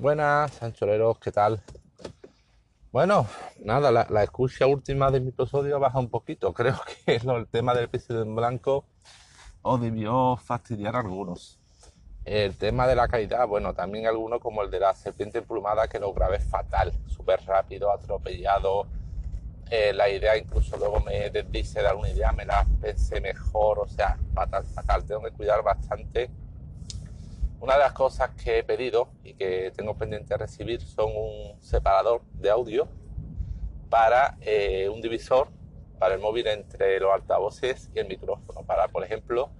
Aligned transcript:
Buenas, 0.00 0.62
anchoreros, 0.62 1.18
¿qué 1.18 1.30
tal? 1.30 1.60
Bueno, 2.90 3.26
nada, 3.62 3.92
la, 3.92 4.06
la 4.08 4.26
última 4.66 5.10
de 5.10 5.20
mi 5.20 5.28
episodio 5.28 5.78
baja 5.78 5.98
un 5.98 6.08
poquito. 6.08 6.54
Creo 6.54 6.80
que 7.04 7.16
el 7.16 7.46
tema 7.48 7.74
del 7.74 7.84
episodio 7.84 8.22
en 8.22 8.34
blanco 8.34 8.86
os 9.60 9.78
debió 9.78 10.38
fastidiar 10.38 10.96
algunos. 10.96 11.60
El 12.24 12.56
tema 12.56 12.86
de 12.86 12.96
la 12.96 13.08
calidad, 13.08 13.46
bueno, 13.46 13.74
también 13.74 14.06
algunos 14.06 14.40
como 14.40 14.62
el 14.62 14.70
de 14.70 14.80
la 14.80 14.94
serpiente 14.94 15.36
emplumada 15.36 15.86
que 15.86 15.98
lo 15.98 16.14
grabé 16.14 16.40
fatal, 16.40 16.94
súper 17.06 17.44
rápido, 17.44 17.92
atropellado. 17.92 18.86
Eh, 19.70 19.92
la 19.92 20.08
idea 20.08 20.34
incluso 20.34 20.78
luego 20.78 21.00
me 21.00 21.28
desdice 21.28 21.82
de 21.82 21.88
alguna 21.88 22.08
idea, 22.08 22.32
me 22.32 22.46
la 22.46 22.66
pensé 22.80 23.20
mejor, 23.20 23.80
o 23.80 23.86
sea, 23.86 24.16
fatal, 24.32 24.64
fatal. 24.64 25.04
Tengo 25.04 25.20
que 25.20 25.32
cuidar 25.32 25.62
bastante. 25.62 26.30
Una 27.60 27.74
de 27.74 27.80
las 27.80 27.92
cosas 27.92 28.30
que 28.42 28.58
he 28.58 28.64
pedido 28.64 29.10
y 29.22 29.34
que 29.34 29.70
tengo 29.76 29.94
pendiente 29.94 30.32
de 30.34 30.38
recibir 30.38 30.80
son 30.80 31.12
un 31.14 31.60
separador 31.60 32.22
de 32.32 32.50
audio 32.50 32.88
para 33.90 34.38
eh, 34.40 34.88
un 34.88 35.02
divisor 35.02 35.48
para 35.98 36.14
el 36.14 36.20
móvil 36.20 36.46
entre 36.46 36.98
los 36.98 37.12
altavoces 37.12 37.90
y 37.94 37.98
el 37.98 38.08
micrófono, 38.08 38.62
para, 38.62 38.88
por 38.88 39.04
ejemplo, 39.04 39.50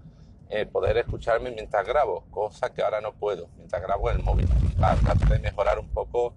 eh, 0.48 0.64
poder 0.64 0.96
escucharme 0.96 1.50
mientras 1.50 1.86
grabo, 1.86 2.24
cosa 2.30 2.72
que 2.72 2.82
ahora 2.82 3.02
no 3.02 3.12
puedo, 3.12 3.48
mientras 3.58 3.82
grabo 3.82 4.10
en 4.10 4.16
el 4.16 4.22
móvil, 4.22 4.48
para 4.80 4.96
tratar 4.96 5.28
de 5.28 5.38
mejorar 5.38 5.78
un 5.78 5.88
poco 5.90 6.32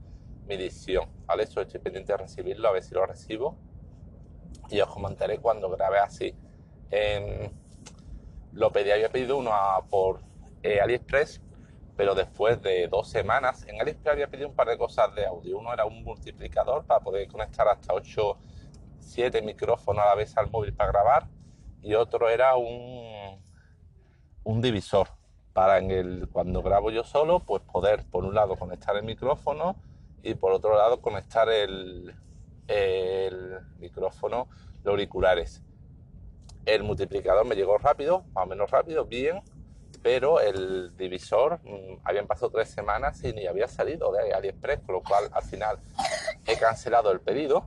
mi 0.46 0.56
edición, 0.56 1.08
¿vale? 1.26 1.44
Eso 1.44 1.62
estoy 1.62 1.80
pendiente 1.80 2.12
de 2.12 2.18
recibirlo, 2.18 2.68
a 2.68 2.74
ver 2.74 2.84
si 2.84 2.94
lo 2.94 3.06
recibo 3.06 3.56
y 4.70 4.82
os 4.82 4.90
comentaré 4.90 5.38
cuando 5.38 5.70
grabe 5.70 6.00
así. 6.00 6.36
Eh, 6.92 7.50
lo 8.52 8.72
pedí, 8.74 8.92
había 8.92 9.10
pedido 9.10 9.38
uno 9.38 9.54
a, 9.54 9.86
por 9.86 10.20
eh, 10.64 10.82
AliExpress, 10.82 11.42
pero 11.96 12.16
después 12.16 12.62
de 12.62 12.88
dos 12.88 13.10
semanas, 13.10 13.66
en 13.68 13.80
AliExpress 13.80 14.14
había 14.14 14.28
pedido 14.28 14.50
un 14.50 14.56
par 14.56 14.68
de 14.68 14.78
cosas 14.78 15.14
de 15.16 15.26
audio. 15.26 15.60
Uno 15.60 15.74
era 15.74 15.86
un 15.86 16.04
multiplicador 16.04 16.86
para 16.86 17.00
poder 17.02 17.28
conectar 17.28 17.68
hasta 17.68 17.94
8, 17.94 18.38
7 19.00 19.42
micrófonos 19.42 20.04
a 20.04 20.08
la 20.08 20.16
vez 20.16 20.36
al 20.38 20.50
móvil 20.50 20.74
para 20.74 20.92
grabar 20.92 21.28
y 21.84 21.94
otro 21.96 22.30
era 22.30 22.56
un, 22.56 23.42
un 24.44 24.62
divisor 24.62 25.10
para 25.52 25.78
en 25.78 25.92
el, 25.92 26.30
cuando 26.32 26.64
grabo 26.64 26.90
yo 26.90 27.04
solo, 27.04 27.40
pues 27.42 27.62
poder 27.62 28.06
por 28.10 28.26
un 28.26 28.34
lado 28.34 28.56
conectar 28.56 28.96
el 28.96 29.04
micrófono 29.04 29.76
y 30.24 30.34
por 30.34 30.52
otro 30.54 30.76
lado 30.76 31.02
conectar 31.02 31.50
el, 31.50 32.16
el 32.68 33.60
micrófono, 33.78 34.48
los 34.84 34.94
auriculares. 34.94 35.62
El 36.66 36.84
multiplicador 36.84 37.46
me 37.46 37.56
llegó 37.56 37.78
rápido, 37.78 38.24
más 38.34 38.46
o 38.46 38.48
menos 38.48 38.72
rápido, 38.72 39.06
bien, 39.06 39.42
pero 40.04 40.42
el 40.42 40.96
divisor 40.98 41.62
mmm, 41.64 42.02
habían 42.04 42.28
pasado 42.28 42.52
tres 42.52 42.70
semanas 42.70 43.24
y 43.24 43.32
ni 43.32 43.48
había 43.48 43.68
salido 43.68 44.12
de 44.12 44.34
AliExpress, 44.34 44.82
con 44.82 44.96
lo 44.96 45.02
cual 45.02 45.30
al 45.32 45.44
final 45.44 45.80
he 46.46 46.58
cancelado 46.58 47.10
el 47.12 47.22
pedido, 47.22 47.66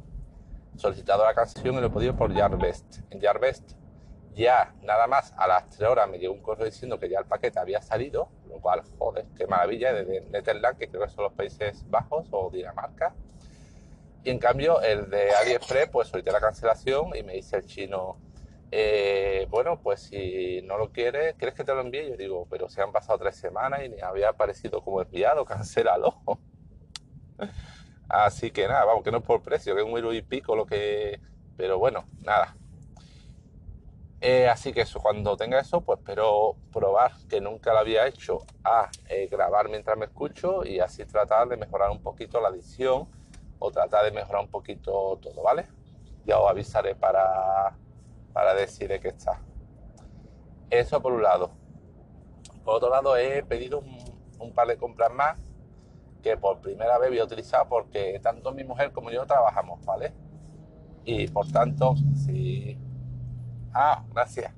solicitado 0.77 1.25
la 1.25 1.35
canción 1.35 1.75
y 1.75 1.81
lo 1.81 1.87
he 1.87 1.91
pedido 1.91 2.15
por 2.15 2.33
Yardbest. 2.33 2.99
En 3.11 3.21
Yardbest 3.21 3.73
ya 4.35 4.75
nada 4.83 5.07
más 5.07 5.33
a 5.39 5.49
las 5.49 5.71
3 5.71 5.89
horas 5.89 6.11
me 6.11 6.19
llegó 6.19 6.35
un 6.35 6.43
correo 6.43 6.67
diciendo 6.67 7.01
que 7.01 7.09
ya 7.09 7.19
el 7.19 7.25
paquete 7.25 7.59
había 7.59 7.81
salido, 7.81 8.29
lo 8.47 8.61
cual, 8.61 8.83
joder, 8.99 9.25
qué 9.35 9.47
maravilla, 9.47 9.95
de 9.95 10.21
Netherlands, 10.31 10.79
que 10.79 10.89
creo 10.89 11.03
que 11.03 11.09
son 11.09 11.25
los 11.25 11.33
Países 11.33 11.89
Bajos 11.89 12.29
o 12.33 12.51
Dinamarca. 12.51 13.15
Y 14.25 14.31
en 14.31 14.39
cambio, 14.39 14.83
el 14.83 15.09
de 15.09 15.31
AliExpress, 15.31 15.89
pues 15.89 16.09
solicité 16.09 16.33
la 16.33 16.41
cancelación 16.41 17.17
y 17.17 17.23
me 17.23 17.33
dice 17.33 17.57
el 17.57 17.65
chino, 17.65 18.19
eh, 18.71 19.47
bueno, 19.51 19.81
pues 19.81 20.01
si 20.03 20.63
no 20.63 20.79
lo 20.79 20.91
quieres, 20.91 21.35
¿quieres 21.37 21.55
que 21.55 21.65
te 21.65 21.75
lo 21.75 21.81
envíe? 21.81 22.09
Yo 22.11 22.17
digo, 22.17 22.47
pero 22.51 22.69
se 22.69 22.83
han 22.83 22.93
pasado 22.93 23.19
tres 23.19 23.37
semanas 23.37 23.81
y 23.85 23.89
ni 23.89 24.01
había 24.01 24.31
aparecido 24.31 24.83
como 24.83 25.03
enviado, 25.03 25.45
cancélalo. 25.47 26.21
Así 28.09 28.51
que 28.51 28.69
nada, 28.69 28.85
vamos, 28.85 29.03
que 29.03 29.11
no 29.11 29.19
es 29.19 29.25
por 29.25 29.43
precio, 29.43 29.75
que 29.75 29.83
es 29.83 29.87
un 29.87 29.93
euro 29.97 30.13
y 30.13 30.23
pico 30.23 30.55
lo 30.55 30.67
que... 30.67 31.21
Pero 31.57 31.79
bueno, 31.79 32.05
nada, 32.23 32.55
eh, 34.21 34.49
así 34.49 34.73
que 34.73 34.81
eso, 34.81 35.01
cuando 35.01 35.37
tenga 35.37 35.61
eso, 35.61 35.83
pues 35.83 35.99
espero 35.99 36.57
probar, 36.73 37.13
que 37.29 37.41
nunca 37.41 37.73
lo 37.73 37.81
había 37.81 38.07
hecho, 38.07 38.39
a 38.65 38.89
eh, 39.09 39.29
grabar 39.31 39.69
mientras 39.69 39.97
me 39.99 40.07
escucho 40.07 40.65
y 40.65 40.81
así 40.81 41.05
tratar 41.05 41.49
de 41.49 41.57
mejorar 41.57 41.91
un 41.91 42.03
poquito 42.03 42.41
la 42.41 42.49
edición 42.49 43.09
o 43.59 43.71
tratar 43.71 44.05
de 44.05 44.13
mejorar 44.13 44.43
un 44.43 44.51
poquito 44.51 45.19
todo, 45.21 45.43
¿vale? 45.43 45.67
Ya 46.25 46.39
os 46.39 46.51
avisaré 46.51 46.95
para, 46.95 47.77
para 48.37 48.53
decir 48.53 48.87
de 48.87 49.01
qué 49.01 49.09
está. 49.09 49.41
Eso 50.69 51.01
por 51.01 51.15
un 51.15 51.23
lado. 51.23 51.53
Por 52.67 52.75
otro 52.75 52.91
lado, 52.91 53.17
he 53.17 53.43
pedido 53.43 53.79
un, 53.79 53.99
un 54.39 54.53
par 54.53 54.69
de 54.69 54.77
compras 54.77 55.11
más 55.11 55.39
que 56.23 56.37
por 56.37 56.61
primera 56.61 56.99
vez 56.99 57.09
voy 57.09 57.19
a 57.19 57.25
utilizar 57.25 57.67
porque 57.67 58.21
tanto 58.23 58.53
mi 58.53 58.63
mujer 58.63 58.93
como 58.93 59.11
yo 59.11 59.25
trabajamos, 59.25 59.83
¿vale? 59.87 60.13
Y 61.07 61.29
por 61.29 61.51
tanto, 61.51 61.95
si 62.15 62.79
Ah, 63.73 64.05
gracias. 64.13 64.53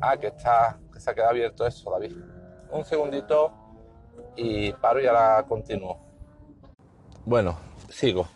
Ah, 0.00 0.16
que 0.16 0.28
está, 0.28 0.78
que 0.92 1.00
se 1.00 1.10
ha 1.10 1.14
quedado 1.14 1.30
abierto 1.30 1.66
eso, 1.66 1.90
David. 1.90 2.12
Un 2.70 2.84
segundito 2.84 3.52
y 4.36 4.72
paro 4.74 5.00
y 5.00 5.06
ahora 5.08 5.44
continúo. 5.48 5.98
Bueno, 7.24 7.58
sigo. 7.88 8.28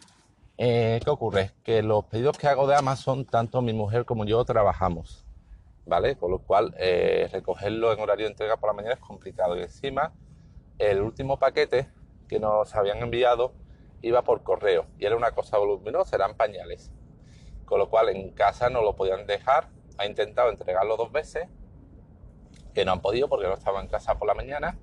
Eh, 0.62 1.00
¿Qué 1.02 1.08
ocurre? 1.08 1.52
Que 1.64 1.82
los 1.82 2.04
pedidos 2.04 2.36
que 2.36 2.46
hago 2.46 2.66
de 2.66 2.76
Amazon, 2.76 3.24
tanto 3.24 3.62
mi 3.62 3.72
mujer 3.72 4.04
como 4.04 4.26
yo 4.26 4.44
trabajamos, 4.44 5.24
¿vale? 5.86 6.16
Con 6.16 6.30
lo 6.32 6.40
cual, 6.40 6.74
eh, 6.76 7.30
recogerlo 7.32 7.90
en 7.94 8.00
horario 8.00 8.26
de 8.26 8.32
entrega 8.32 8.58
por 8.58 8.68
la 8.68 8.74
mañana 8.74 8.92
es 8.92 9.00
complicado. 9.00 9.58
Y 9.58 9.62
encima, 9.62 10.12
el 10.78 11.00
último 11.00 11.38
paquete 11.38 11.88
que 12.28 12.38
nos 12.38 12.74
habían 12.74 12.98
enviado 12.98 13.54
iba 14.02 14.20
por 14.20 14.42
correo 14.42 14.84
y 14.98 15.06
era 15.06 15.16
una 15.16 15.30
cosa 15.30 15.56
voluminosa, 15.56 16.16
eran 16.16 16.36
pañales 16.36 16.92
con 17.64 17.78
lo 17.78 17.88
cual 17.88 18.10
en 18.10 18.32
casa 18.32 18.68
no 18.68 18.82
lo 18.82 18.96
podían 18.96 19.26
dejar. 19.26 19.68
Ha 19.96 20.04
intentado 20.04 20.50
entregarlo 20.50 20.98
dos 20.98 21.10
veces, 21.10 21.48
que 22.74 22.84
no 22.84 22.92
han 22.92 23.00
podido 23.00 23.28
porque 23.28 23.46
no 23.46 23.54
estaba 23.54 23.80
en 23.80 23.86
casa 23.86 24.18
por 24.18 24.28
la 24.28 24.34
mañana. 24.34 24.76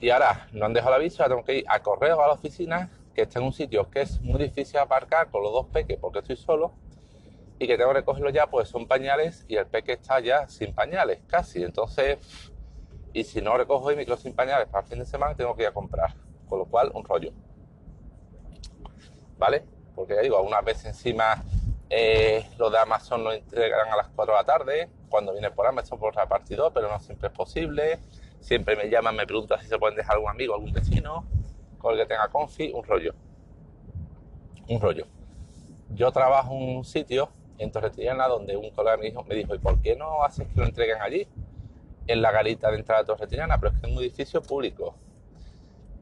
Y 0.00 0.10
ahora 0.10 0.48
no 0.52 0.66
han 0.66 0.74
dejado 0.74 0.96
el 0.96 1.00
aviso, 1.00 1.22
ahora 1.22 1.36
tengo 1.36 1.46
que 1.46 1.58
ir 1.60 1.64
a 1.68 1.80
correo 1.80 2.20
a 2.20 2.26
la 2.26 2.34
oficina, 2.34 2.90
que 3.16 3.22
está 3.22 3.38
en 3.38 3.46
un 3.46 3.52
sitio 3.54 3.90
que 3.90 4.02
es 4.02 4.20
muy 4.20 4.38
difícil 4.38 4.78
aparcar 4.78 5.30
con 5.30 5.42
los 5.42 5.50
dos 5.50 5.66
peques 5.72 5.98
porque 5.98 6.18
estoy 6.18 6.36
solo. 6.36 6.74
Y 7.58 7.66
que 7.66 7.78
tengo 7.78 7.88
que 7.88 8.00
recogerlo 8.00 8.28
ya, 8.28 8.46
pues 8.48 8.68
son 8.68 8.86
pañales 8.86 9.46
y 9.48 9.56
el 9.56 9.66
peque 9.66 9.94
está 9.94 10.20
ya 10.20 10.46
sin 10.46 10.74
pañales, 10.74 11.22
casi. 11.26 11.62
Entonces, 11.62 12.18
y 13.14 13.24
si 13.24 13.40
no 13.40 13.56
recojo 13.56 13.90
y 13.90 13.96
micro 13.96 14.18
sin 14.18 14.34
pañales 14.34 14.68
para 14.68 14.84
el 14.84 14.90
fin 14.90 14.98
de 14.98 15.06
semana, 15.06 15.34
tengo 15.34 15.56
que 15.56 15.62
ir 15.62 15.68
a 15.68 15.72
comprar. 15.72 16.14
Con 16.46 16.58
lo 16.58 16.66
cual, 16.66 16.92
un 16.92 17.02
rollo. 17.02 17.32
¿Vale? 19.38 19.64
Porque 19.94 20.14
ya 20.14 20.20
digo, 20.20 20.36
algunas 20.36 20.62
veces 20.62 20.84
encima 20.84 21.42
eh, 21.88 22.46
los 22.58 22.70
de 22.70 22.78
Amazon 22.78 23.24
lo 23.24 23.32
entregarán 23.32 23.90
a 23.90 23.96
las 23.96 24.08
4 24.08 24.34
de 24.34 24.38
la 24.38 24.44
tarde, 24.44 24.90
cuando 25.08 25.32
viene 25.32 25.50
por 25.50 25.66
Amazon 25.66 25.98
por 25.98 26.14
repartidor, 26.14 26.70
pero 26.74 26.90
no 26.90 27.00
siempre 27.00 27.28
es 27.28 27.34
posible. 27.34 27.98
Siempre 28.40 28.76
me 28.76 28.90
llaman, 28.90 29.16
me 29.16 29.26
preguntan 29.26 29.58
si 29.62 29.66
se 29.66 29.78
pueden 29.78 29.96
dejar 29.96 30.16
algún 30.16 30.30
amigo, 30.30 30.54
algún 30.54 30.72
vecino, 30.72 31.26
con 31.86 31.94
el 31.94 32.00
que 32.00 32.06
tenga 32.06 32.26
confi, 32.28 32.72
un 32.74 32.82
rollo. 32.82 33.14
Un 34.68 34.80
rollo. 34.80 35.06
Yo 35.90 36.10
trabajo 36.10 36.52
en 36.52 36.78
un 36.78 36.84
sitio 36.84 37.28
en 37.58 37.70
Torretillana 37.70 38.26
donde 38.26 38.56
un 38.56 38.70
colega 38.70 38.96
me 38.96 39.04
dijo, 39.04 39.22
me 39.22 39.36
dijo, 39.36 39.54
¿y 39.54 39.58
por 39.58 39.80
qué 39.80 39.94
no 39.94 40.24
haces 40.24 40.48
que 40.48 40.58
lo 40.58 40.66
entreguen 40.66 41.00
allí? 41.00 41.28
En 42.08 42.22
la 42.22 42.32
garita 42.32 42.72
de 42.72 42.78
entrada 42.78 43.02
de 43.02 43.06
Torretillana, 43.06 43.60
pero 43.60 43.72
es 43.72 43.80
que 43.80 43.86
es 43.86 43.92
un 43.96 44.02
edificio 44.02 44.42
público. 44.42 44.96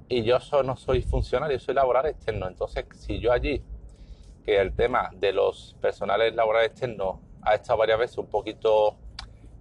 Y 0.08 0.22
yo 0.22 0.38
no 0.64 0.74
soy 0.74 1.02
funcionario, 1.02 1.60
soy 1.60 1.74
laboral 1.74 2.06
externo. 2.06 2.48
Entonces, 2.48 2.86
si 2.94 3.20
yo 3.20 3.30
allí 3.30 3.62
que 4.42 4.58
el 4.58 4.74
tema 4.74 5.10
de 5.12 5.34
los 5.34 5.76
personales 5.82 6.34
laborales 6.34 6.70
externos 6.70 7.16
ha 7.42 7.56
estado 7.56 7.80
varias 7.80 7.98
veces 7.98 8.16
un 8.16 8.28
poquito 8.28 8.96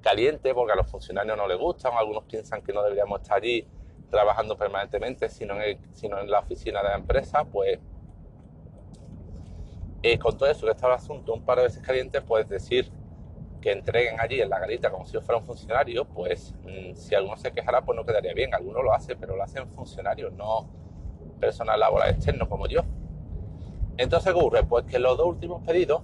caliente 0.01 0.53
porque 0.53 0.71
a 0.71 0.75
los 0.77 0.89
funcionarios 0.89 1.35
no 1.35 1.49
les 1.49 1.57
gustan, 1.57 1.91
algunos 1.97 2.23
piensan 2.23 2.61
que 2.61 2.71
no 2.71 2.81
deberíamos 2.81 3.21
estar 3.21 3.39
allí 3.39 3.67
trabajando 4.13 4.55
permanentemente, 4.55 5.27
sino 5.27 5.59
en, 5.59 5.79
sino 5.93 6.19
en 6.19 6.29
la 6.29 6.39
oficina 6.39 6.81
de 6.83 6.89
la 6.89 6.95
empresa, 6.95 7.43
pues 7.43 7.79
eh, 10.03 10.19
con 10.19 10.37
todo 10.37 10.49
eso 10.49 10.67
que 10.67 10.71
está 10.71 10.85
el 10.87 10.93
asunto 10.93 11.33
un 11.33 11.43
par 11.43 11.57
de 11.57 11.63
veces 11.63 11.81
caliente, 11.81 12.21
pues 12.21 12.47
decir 12.47 12.91
que 13.59 13.71
entreguen 13.71 14.19
allí 14.19 14.39
en 14.39 14.49
la 14.49 14.59
garita 14.59 14.91
como 14.91 15.05
si 15.05 15.13
yo 15.13 15.21
fuera 15.21 15.39
un 15.39 15.45
funcionario, 15.45 16.05
pues 16.05 16.53
mmm, 16.63 16.93
si 16.93 17.15
alguno 17.15 17.37
se 17.37 17.51
quejara, 17.51 17.81
pues 17.81 17.95
no 17.95 18.05
quedaría 18.05 18.33
bien. 18.33 18.53
Algunos 18.53 18.83
lo 18.83 18.93
hacen, 18.93 19.17
pero 19.19 19.35
lo 19.35 19.43
hacen 19.43 19.67
funcionarios, 19.69 20.31
no 20.33 20.69
personal 21.39 21.79
laboral 21.79 22.11
externo 22.11 22.47
como 22.47 22.67
yo. 22.67 22.81
Entonces, 23.97 24.31
¿qué 24.31 24.39
ocurre? 24.39 24.63
Pues 24.63 24.85
que 24.85 24.99
los 24.99 25.17
dos 25.17 25.27
últimos 25.27 25.63
pedidos 25.63 26.03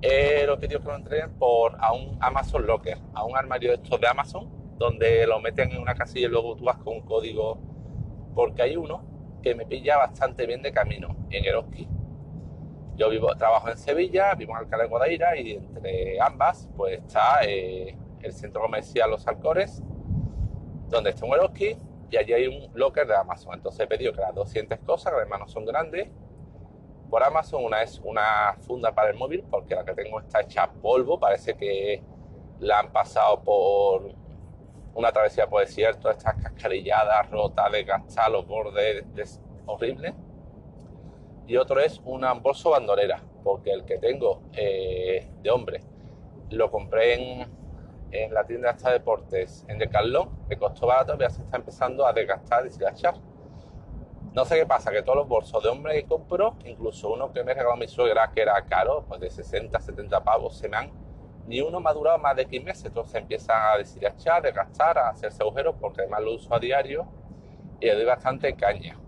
eh, 0.00 0.44
los 0.48 0.58
pedidos 0.58 0.82
que 0.82 0.88
lo 0.88 0.96
entreguen 0.96 1.30
por 1.38 1.76
a 1.78 1.92
un 1.92 2.16
Amazon 2.20 2.66
Locker, 2.66 2.98
a 3.14 3.24
un 3.24 3.36
armario 3.36 3.70
de 3.70 3.76
estos 3.76 4.00
de 4.00 4.08
Amazon, 4.08 4.61
donde 4.82 5.26
lo 5.26 5.40
meten 5.40 5.70
en 5.70 5.80
una 5.80 5.94
casilla 5.94 6.26
y 6.26 6.30
luego 6.30 6.56
tú 6.56 6.64
vas 6.64 6.76
con 6.78 6.94
un 6.94 7.02
código, 7.02 7.58
porque 8.34 8.62
hay 8.62 8.76
uno 8.76 9.02
que 9.42 9.54
me 9.54 9.64
pilla 9.64 9.96
bastante 9.96 10.46
bien 10.46 10.62
de 10.62 10.72
camino 10.72 11.16
en 11.30 11.44
Eroski. 11.44 11.88
Yo 12.96 13.08
vivo, 13.08 13.34
trabajo 13.36 13.70
en 13.70 13.78
Sevilla, 13.78 14.34
vivo 14.34 14.52
en 14.52 14.58
Alcalá 14.58 14.82
de 14.82 14.88
Guadaira 14.88 15.36
y 15.36 15.52
entre 15.52 16.20
ambas 16.20 16.68
pues 16.76 16.98
está 16.98 17.40
eh, 17.44 17.96
el 18.20 18.32
centro 18.32 18.60
comercial 18.60 19.10
Los 19.10 19.26
Alcores, 19.26 19.82
donde 20.88 21.10
está 21.10 21.24
un 21.24 21.34
Eroski 21.34 21.76
y 22.10 22.16
allí 22.16 22.32
hay 22.32 22.46
un 22.46 22.70
locker 22.74 23.06
de 23.06 23.16
Amazon. 23.16 23.54
Entonces 23.54 23.80
he 23.80 23.86
pedido 23.86 24.12
que 24.12 24.20
las 24.20 24.34
200 24.34 24.78
cosas, 24.80 25.12
que 25.12 25.20
además 25.20 25.40
no 25.40 25.48
son 25.48 25.64
grandes, 25.64 26.08
por 27.08 27.22
Amazon. 27.22 27.64
Una 27.64 27.82
es 27.82 28.00
una 28.04 28.56
funda 28.60 28.92
para 28.94 29.10
el 29.10 29.16
móvil, 29.16 29.44
porque 29.50 29.74
la 29.74 29.84
que 29.84 29.94
tengo 29.94 30.20
está 30.20 30.40
hecha 30.42 30.70
polvo, 30.70 31.18
parece 31.18 31.54
que 31.54 32.02
la 32.60 32.80
han 32.80 32.92
pasado 32.92 33.42
por 33.42 34.14
una 34.94 35.12
travesía 35.12 35.48
por 35.48 35.60
desierto, 35.60 36.10
estas 36.10 36.34
cascarilladas, 36.34 37.30
rotas, 37.30 37.72
desgastadas, 37.72 38.30
los 38.30 38.46
bordes 38.46 39.40
horribles. 39.66 40.14
Y 41.46 41.56
otro 41.56 41.80
es 41.80 42.00
un 42.04 42.24
bolso 42.42 42.70
bandolera, 42.70 43.22
porque 43.42 43.72
el 43.72 43.84
que 43.84 43.98
tengo 43.98 44.42
eh, 44.52 45.28
de 45.42 45.50
hombre 45.50 45.82
lo 46.50 46.70
compré 46.70 47.14
en, 47.14 47.50
en 48.12 48.34
la 48.34 48.44
tienda 48.44 48.72
de 48.74 48.90
deportes 48.92 49.64
en 49.68 49.78
Decathlon, 49.78 50.46
me 50.48 50.56
costó 50.56 50.86
barato, 50.86 51.16
pero 51.16 51.30
ya 51.30 51.34
se 51.34 51.42
está 51.42 51.56
empezando 51.56 52.06
a 52.06 52.12
desgastar 52.12 52.62
y 52.62 52.68
deshilachar. 52.68 53.14
No 54.34 54.44
sé 54.44 54.56
qué 54.56 54.66
pasa, 54.66 54.90
que 54.90 55.02
todos 55.02 55.16
los 55.16 55.28
bolsos 55.28 55.62
de 55.62 55.68
hombre 55.68 55.94
que 55.94 56.04
compro, 56.06 56.56
incluso 56.64 57.12
uno 57.12 57.32
que 57.32 57.44
me 57.44 57.52
regaló 57.52 57.76
mi 57.76 57.86
suegra 57.86 58.30
que 58.32 58.42
era 58.42 58.62
caro, 58.64 59.04
pues 59.06 59.20
de 59.20 59.30
60, 59.30 59.78
70 59.78 60.24
pavos, 60.24 60.56
se 60.56 60.68
me 60.68 60.76
han, 60.76 60.90
ni 61.46 61.60
uno 61.60 61.80
me 61.80 61.90
ha 61.90 61.92
durado 61.92 62.18
más 62.18 62.36
de 62.36 62.46
15 62.46 62.64
meses, 62.64 62.84
entonces 62.86 63.14
empiezan 63.14 63.56
a 63.60 63.78
deshilachar, 63.78 64.42
desgastar, 64.42 64.98
a 64.98 65.08
hacerse 65.10 65.42
agujeros, 65.42 65.74
porque 65.80 66.02
además 66.02 66.22
lo 66.22 66.34
uso 66.34 66.54
a 66.54 66.58
diario 66.58 67.06
y 67.80 67.86
le 67.86 67.94
doy 67.94 68.04
bastante 68.04 68.54
caña. 68.54 68.98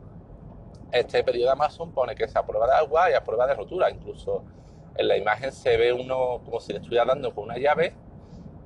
Este 0.91 1.23
periodo 1.25 1.53
Amazon 1.53 1.93
pone 1.93 2.15
que 2.15 2.25
es 2.25 2.37
a 2.37 2.45
prueba 2.45 2.67
de 2.67 2.75
agua 2.75 3.11
y 3.11 3.15
a 3.15 3.25
prueba 3.25 3.47
de 3.47 3.55
rotura, 3.55 3.91
incluso 3.91 4.45
en 4.97 5.09
la 5.09 5.17
imagen 5.17 5.53
se 5.53 5.77
ve 5.77 5.93
uno 5.93 6.41
como 6.45 6.61
si 6.61 6.73
le 6.73 6.79
estuviera 6.79 7.05
dando 7.05 7.35
con 7.35 7.45
una 7.45 7.59
llave 7.59 7.95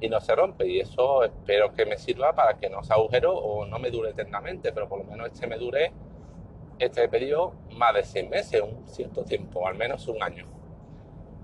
y 0.00 0.08
no 0.08 0.20
se 0.20 0.34
rompe. 0.34 0.66
Y 0.66 0.80
eso 0.80 1.24
espero 1.24 1.72
que 1.72 1.86
me 1.86 1.96
sirva 1.96 2.34
para 2.34 2.58
que 2.58 2.68
no 2.68 2.82
se 2.82 2.92
agujero 2.92 3.34
o 3.34 3.66
no 3.66 3.78
me 3.78 3.90
dure 3.90 4.10
eternamente, 4.10 4.72
pero 4.72 4.88
por 4.88 4.98
lo 4.98 5.04
menos 5.04 5.28
este 5.28 5.46
me 5.46 5.56
dure 5.56 5.92
este 6.78 7.08
periodo 7.08 7.54
más 7.72 7.94
de 7.94 8.04
seis 8.04 8.28
meses, 8.28 8.60
un 8.60 8.86
cierto 8.86 9.24
tiempo, 9.24 9.66
al 9.66 9.76
menos 9.76 10.06
un 10.08 10.22
año. 10.22 10.46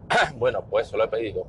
bueno, 0.36 0.64
pues 0.68 0.86
eso 0.86 0.96
lo 0.96 1.04
he 1.04 1.08
pedido. 1.08 1.46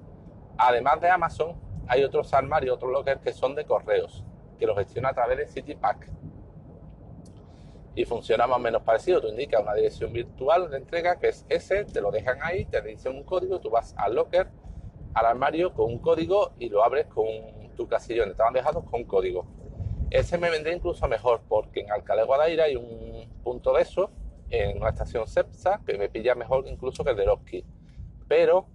Además 0.58 1.02
de 1.02 1.10
Amazon, 1.10 1.56
hay 1.88 2.04
otros 2.04 2.34
armarios, 2.34 2.76
otros 2.76 2.92
lockers 2.92 3.22
que 3.22 3.34
son 3.34 3.56
de 3.56 3.66
correos, 3.66 4.24
que 4.58 4.66
los 4.66 4.78
gestiona 4.78 5.10
a 5.10 5.14
través 5.14 5.38
de 5.38 5.48
CityPack. 5.48 6.10
Y 7.96 8.06
funciona 8.06 8.46
más 8.48 8.58
o 8.58 8.60
menos 8.60 8.82
parecido. 8.82 9.22
Tú 9.22 9.28
indicas 9.28 9.62
una 9.62 9.74
dirección 9.74 10.12
virtual 10.12 10.70
de 10.70 10.78
entrega 10.78 11.18
que 11.18 11.30
es 11.30 11.46
ese, 11.48 11.86
te 11.86 12.02
lo 12.02 12.12
dejan 12.12 12.40
ahí, 12.42 12.66
te 12.66 12.82
dicen 12.82 13.16
un 13.16 13.24
código, 13.24 13.60
tú 13.60 13.70
vas 13.70 13.94
al 13.98 14.16
locker 14.16 14.50
al 15.16 15.26
armario 15.26 15.74
con 15.74 15.86
un 15.86 16.00
código 16.00 16.52
y 16.60 16.70
lo 16.70 16.84
abres 16.84 17.08
con 17.08 17.26
tu 17.76 17.88
casillo 17.88 18.22
donde 18.22 18.34
estaban 18.34 18.54
dejados 18.54 18.84
con 18.84 19.02
un 19.02 19.08
código. 19.08 19.46
Ese 20.12 20.38
me 20.38 20.50
vendría 20.50 20.76
incluso 20.76 21.08
mejor 21.08 21.42
porque 21.48 21.82
en 21.82 21.92
Alcalá 21.92 22.22
de 22.22 22.28
Guadaira 22.28 22.66
hay 22.66 22.76
un 22.76 23.30
punto 23.42 23.74
de 23.74 23.82
eso 23.82 24.12
en 24.50 24.78
una 24.78 24.90
estación 24.90 25.26
CEPSA 25.26 25.82
que 25.86 25.98
me 25.98 26.10
pilla 26.10 26.36
mejor 26.36 26.68
incluso 26.68 27.04
que 27.04 27.12
el 27.12 27.16
de 27.16 27.26
Roski. 27.26 27.66
Pero 28.28 28.68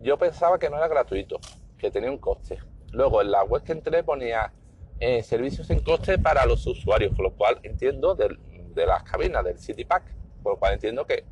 yo 0.00 0.18
pensaba 0.18 0.58
que 0.58 0.70
no 0.70 0.76
era 0.76 0.88
gratuito, 0.88 1.38
que 1.78 1.90
tenía 1.90 2.10
un 2.10 2.18
coste. 2.18 2.58
Luego 2.92 3.22
en 3.22 3.30
la 3.30 3.44
web 3.44 3.62
que 3.62 3.72
entré 3.72 4.02
ponía 4.02 4.52
eh, 5.00 5.22
servicios 5.22 5.68
en 5.70 5.80
coste 5.80 6.18
para 6.18 6.46
los 6.46 6.66
usuarios, 6.66 7.14
con 7.14 7.24
lo 7.24 7.32
cual 7.34 7.58
entiendo 7.62 8.14
de, 8.14 8.36
las 8.74 9.02
cabinas 9.04 9.44
del 9.44 9.58
City 9.58 9.84
Pack, 9.84 10.04
por 10.42 10.54
lo 10.54 10.58
cual 10.58 10.74
entiendo 10.74 11.06
que 11.06 11.24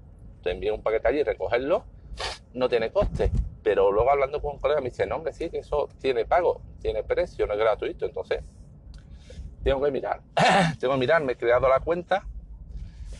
te 0.43 0.73
un 0.73 0.83
paquete 0.83 1.09
allí 1.09 1.19
y 1.21 1.23
recogerlo 1.23 1.85
no 2.55 2.69
tiene 2.69 2.91
coste. 2.91 3.31
Pero 3.63 3.91
luego 3.91 4.11
hablando 4.11 4.41
con 4.41 4.55
un 4.55 4.59
colega 4.59 4.81
me 4.81 4.91
dice, 4.91 5.07
no, 5.07 5.17
hombre, 5.17 5.33
sí, 5.33 5.51
que 5.51 5.59
eso 5.59 5.89
tiene 6.01 6.25
pago, 6.25 6.61
tiene 6.81 7.03
precio, 7.03 7.47
no 7.47 7.55
es 7.55 7.59
gratuito. 7.59 8.07
Entonces, 8.07 8.43
tengo 9.63 9.83
que 9.83 9.91
mirar. 9.91 10.21
tengo 10.79 10.95
que 10.95 11.01
mirar, 11.01 11.23
me 11.23 11.33
he 11.33 11.37
creado 11.37 11.69
la 11.69 11.81
cuenta, 11.81 12.27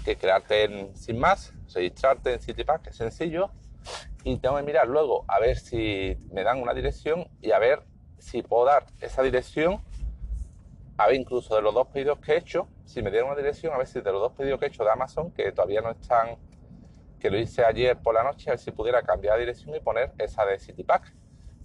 que 0.05 0.17
crearte 0.17 0.65
en, 0.65 0.97
sin 0.97 1.19
más, 1.19 1.53
registrarte 1.73 2.35
en 2.35 2.41
CityPack, 2.41 2.89
es 2.89 2.97
sencillo. 2.97 3.51
Y 4.25 4.39
tengo 4.39 4.57
que 4.57 4.63
mirar 4.63 4.89
luego 4.89 5.25
a 5.29 5.39
ver 5.39 5.57
si 5.57 6.17
me 6.33 6.43
dan 6.43 6.61
una 6.61 6.73
dirección 6.73 7.29
y 7.43 7.53
a 7.53 7.59
ver 7.59 7.83
si 8.19 8.43
puedo 8.43 8.65
dar 8.65 8.87
esa 9.01 9.23
dirección. 9.23 9.83
A 10.97 11.09
ver, 11.09 11.17
incluso 11.17 11.55
de 11.55 11.63
los 11.63 11.75
dos 11.75 11.89
pedidos 11.89 12.19
que 12.21 12.33
he 12.33 12.39
hecho, 12.39 12.69
si 12.87 13.03
me 13.03 13.11
dieron 13.11 13.31
una 13.31 13.37
dirección, 13.37 13.75
a 13.75 13.79
ver 13.79 13.87
si 13.87 14.01
de 14.01 14.11
los 14.11 14.21
dos 14.21 14.33
pedidos 14.33 14.59
que 14.59 14.67
he 14.67 14.69
hecho 14.69 14.83
de 14.83 14.91
Amazon, 14.91 15.31
que 15.31 15.53
todavía 15.53 15.83
no 15.83 15.91
están 15.91 16.39
que 17.21 17.31
lo 17.31 17.39
hice 17.39 17.65
ayer 17.65 17.97
por 17.97 18.15
la 18.15 18.23
noche, 18.23 18.51
a 18.51 18.53
ver 18.53 18.59
si 18.59 18.71
pudiera 18.71 19.03
cambiar 19.03 19.37
de 19.37 19.41
dirección 19.41 19.75
y 19.75 19.81
poner 19.81 20.13
esa 20.19 20.45
de 20.45 20.59
CityPack. 20.59 21.15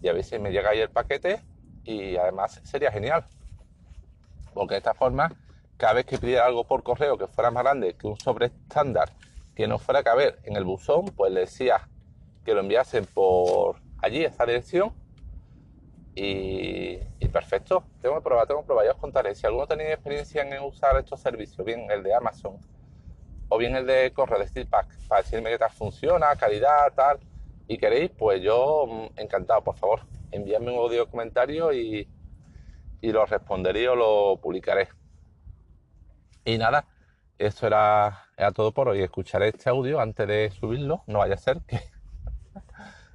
Y 0.01 0.07
a 0.07 0.13
ver 0.13 0.23
si 0.23 0.39
me 0.39 0.51
llega 0.51 0.69
ahí 0.69 0.79
el 0.79 0.89
paquete 0.89 1.41
y 1.83 2.15
además 2.15 2.61
sería 2.63 2.91
genial. 2.91 3.25
Porque 4.53 4.75
de 4.75 4.77
esta 4.79 4.93
forma, 4.93 5.33
cada 5.77 5.93
vez 5.93 6.05
que 6.05 6.17
pidiera 6.17 6.45
algo 6.45 6.65
por 6.65 6.83
correo 6.83 7.17
que 7.17 7.27
fuera 7.27 7.51
más 7.51 7.63
grande 7.63 7.95
que 7.95 8.07
un 8.07 8.17
sobre 8.17 8.47
estándar 8.47 9.09
que 9.53 9.67
no 9.67 9.79
fuera 9.79 9.99
a 9.99 10.03
caber 10.03 10.39
en 10.43 10.55
el 10.55 10.63
buzón, 10.63 11.07
pues 11.07 11.31
le 11.33 11.41
decía 11.41 11.89
que 12.49 12.55
lo 12.55 12.61
enviasen 12.61 13.05
por 13.05 13.75
allí, 13.99 14.25
esa 14.25 14.43
dirección. 14.43 14.91
Y, 16.15 16.97
perfecto, 17.31 17.83
tengo 18.01 18.15
que 18.15 18.21
probar, 18.21 18.47
tengo 18.47 18.61
que 18.61 18.65
probar. 18.65 18.85
Ya 18.85 18.91
os 18.93 18.97
contaré. 18.97 19.35
Si 19.35 19.45
alguno 19.45 19.67
tenéis 19.67 19.91
experiencia 19.91 20.41
en 20.41 20.63
usar 20.63 20.97
estos 20.97 21.19
servicios, 21.19 21.63
bien 21.63 21.89
el 21.91 22.01
de 22.01 22.13
Amazon 22.15 22.57
o 23.49 23.57
bien 23.59 23.75
el 23.75 23.85
de 23.85 24.11
correo 24.13 24.39
de 24.39 24.47
Steelpack 24.47 25.07
para 25.07 25.21
decirme 25.21 25.51
qué 25.51 25.59
tal 25.59 25.69
funciona, 25.69 26.35
calidad, 26.35 26.91
tal. 26.95 27.19
Y 27.67 27.77
queréis, 27.77 28.09
pues 28.09 28.41
yo 28.41 28.87
mm, 28.87 29.19
encantado, 29.19 29.63
por 29.63 29.75
favor, 29.75 30.01
envíame 30.31 30.71
un 30.71 30.79
audio 30.79 31.07
comentario 31.07 31.71
y, 31.71 32.09
y 32.99 33.11
lo 33.11 33.27
responderé 33.27 33.87
o 33.89 33.95
lo 33.95 34.41
publicaré. 34.41 34.89
Y 36.45 36.57
nada, 36.57 36.87
eso 37.37 37.67
era, 37.67 38.25
era 38.35 38.51
todo 38.51 38.71
por 38.71 38.89
hoy. 38.89 39.03
Escucharé 39.03 39.49
este 39.49 39.69
audio 39.69 39.99
antes 39.99 40.27
de 40.27 40.49
subirlo, 40.49 41.03
no 41.05 41.19
vaya 41.19 41.35
a 41.35 41.37
ser 41.37 41.61
que 41.67 41.79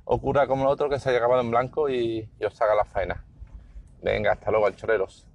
ocurra 0.05 0.47
como 0.47 0.65
el 0.65 0.69
otro 0.69 0.89
que 0.89 0.99
se 0.99 1.09
haya 1.09 1.19
acabado 1.19 1.41
en 1.41 1.51
blanco 1.51 1.89
y, 1.89 2.29
os 2.45 2.61
haga 2.61 2.75
la 2.75 2.85
faena. 2.85 3.25
Venga, 4.03 4.33
hasta 4.33 4.51
luego, 4.51 4.67
alchoreros. 4.67 5.27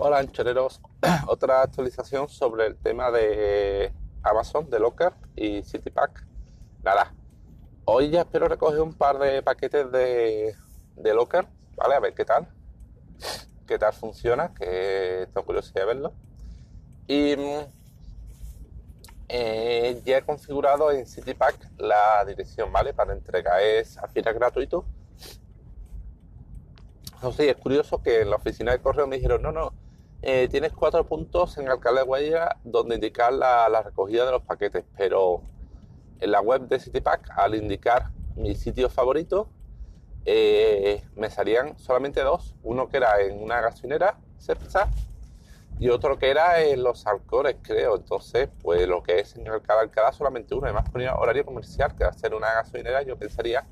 Hola 0.00 0.18
anchoreros, 0.18 0.80
otra 1.26 1.62
actualización 1.62 2.28
sobre 2.28 2.66
el 2.66 2.76
tema 2.76 3.10
de 3.10 3.92
Amazon, 4.22 4.70
de 4.70 4.78
Locker 4.78 5.12
y 5.34 5.62
CityPack. 5.62 6.24
Nada, 6.84 7.12
hoy 7.84 8.10
ya 8.10 8.20
espero 8.20 8.46
recoger 8.46 8.80
un 8.80 8.94
par 8.94 9.18
de 9.18 9.42
paquetes 9.42 9.90
de, 9.90 10.54
Locker, 10.96 11.46
¿vale? 11.74 11.94
A 11.96 12.00
ver 12.00 12.14
qué 12.14 12.24
tal, 12.24 12.46
qué 13.66 13.76
tal 13.76 13.92
funciona, 13.92 14.54
que 14.54 15.26
tengo 15.34 15.44
curiosidad 15.44 15.80
de 15.80 15.86
verlo. 15.86 16.12
Y 17.08 17.34
mm, 17.36 17.77
eh, 19.28 20.00
ya 20.04 20.18
he 20.18 20.22
configurado 20.22 20.90
en 20.90 21.06
CityPack 21.06 21.72
la 21.78 22.24
dirección, 22.26 22.72
¿vale? 22.72 22.94
Para 22.94 23.12
entrega 23.12 23.60
es 23.62 23.98
al 23.98 24.08
final 24.10 24.34
gratuito. 24.34 24.84
No 27.22 27.32
sé, 27.32 27.50
es 27.50 27.56
curioso 27.56 28.02
que 28.02 28.22
en 28.22 28.30
la 28.30 28.36
oficina 28.36 28.72
de 28.72 28.78
correo 28.80 29.06
me 29.06 29.16
dijeron, 29.16 29.42
no, 29.42 29.52
no, 29.52 29.72
eh, 30.22 30.48
tienes 30.50 30.72
cuatro 30.72 31.04
puntos 31.04 31.58
en 31.58 31.68
Alcalá 31.68 32.00
de 32.00 32.06
Guaira 32.06 32.56
donde 32.64 32.96
indicar 32.96 33.32
la, 33.32 33.82
recogida 33.82 34.24
de 34.24 34.32
los 34.32 34.42
paquetes, 34.42 34.84
pero 34.96 35.42
en 36.20 36.30
la 36.30 36.40
web 36.40 36.62
de 36.68 36.80
CityPack, 36.80 37.30
al 37.36 37.54
indicar 37.54 38.10
mi 38.34 38.54
sitio 38.54 38.88
favorito, 38.88 39.48
eh, 40.24 41.04
me 41.16 41.30
salían 41.30 41.78
solamente 41.78 42.22
dos. 42.22 42.54
Uno 42.62 42.88
que 42.88 42.96
era 42.96 43.20
en 43.20 43.42
una 43.42 43.60
gasolinera, 43.60 44.18
Cepsa, 44.38 44.88
y 45.78 45.88
otro 45.90 46.18
que 46.18 46.30
era 46.30 46.60
en 46.62 46.82
los 46.82 47.06
Alcores, 47.06 47.56
creo. 47.62 47.96
Entonces, 47.96 48.48
pues 48.62 48.86
lo 48.88 49.02
que 49.02 49.20
es 49.20 49.36
en 49.36 49.48
Alcalá, 49.48 49.82
Alcalá 49.82 50.12
solamente 50.12 50.54
uno. 50.54 50.66
Además 50.66 50.90
ponía 50.90 51.14
horario 51.14 51.44
comercial, 51.44 51.94
que 51.96 52.04
va 52.04 52.10
a 52.10 52.12
ser 52.12 52.34
una 52.34 52.52
gasolinera, 52.54 53.02
yo 53.02 53.16
pensaría 53.16 53.66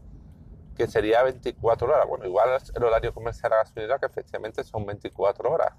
que 0.76 0.86
sería 0.86 1.22
24 1.22 1.88
horas. 1.88 2.06
Bueno, 2.08 2.26
igual 2.26 2.50
el 2.74 2.84
horario 2.84 3.12
comercial 3.12 3.50
de 3.50 3.56
la 3.56 3.62
gasolinera, 3.62 3.98
que 3.98 4.06
efectivamente 4.06 4.62
son 4.62 4.86
24 4.86 5.50
horas 5.50 5.72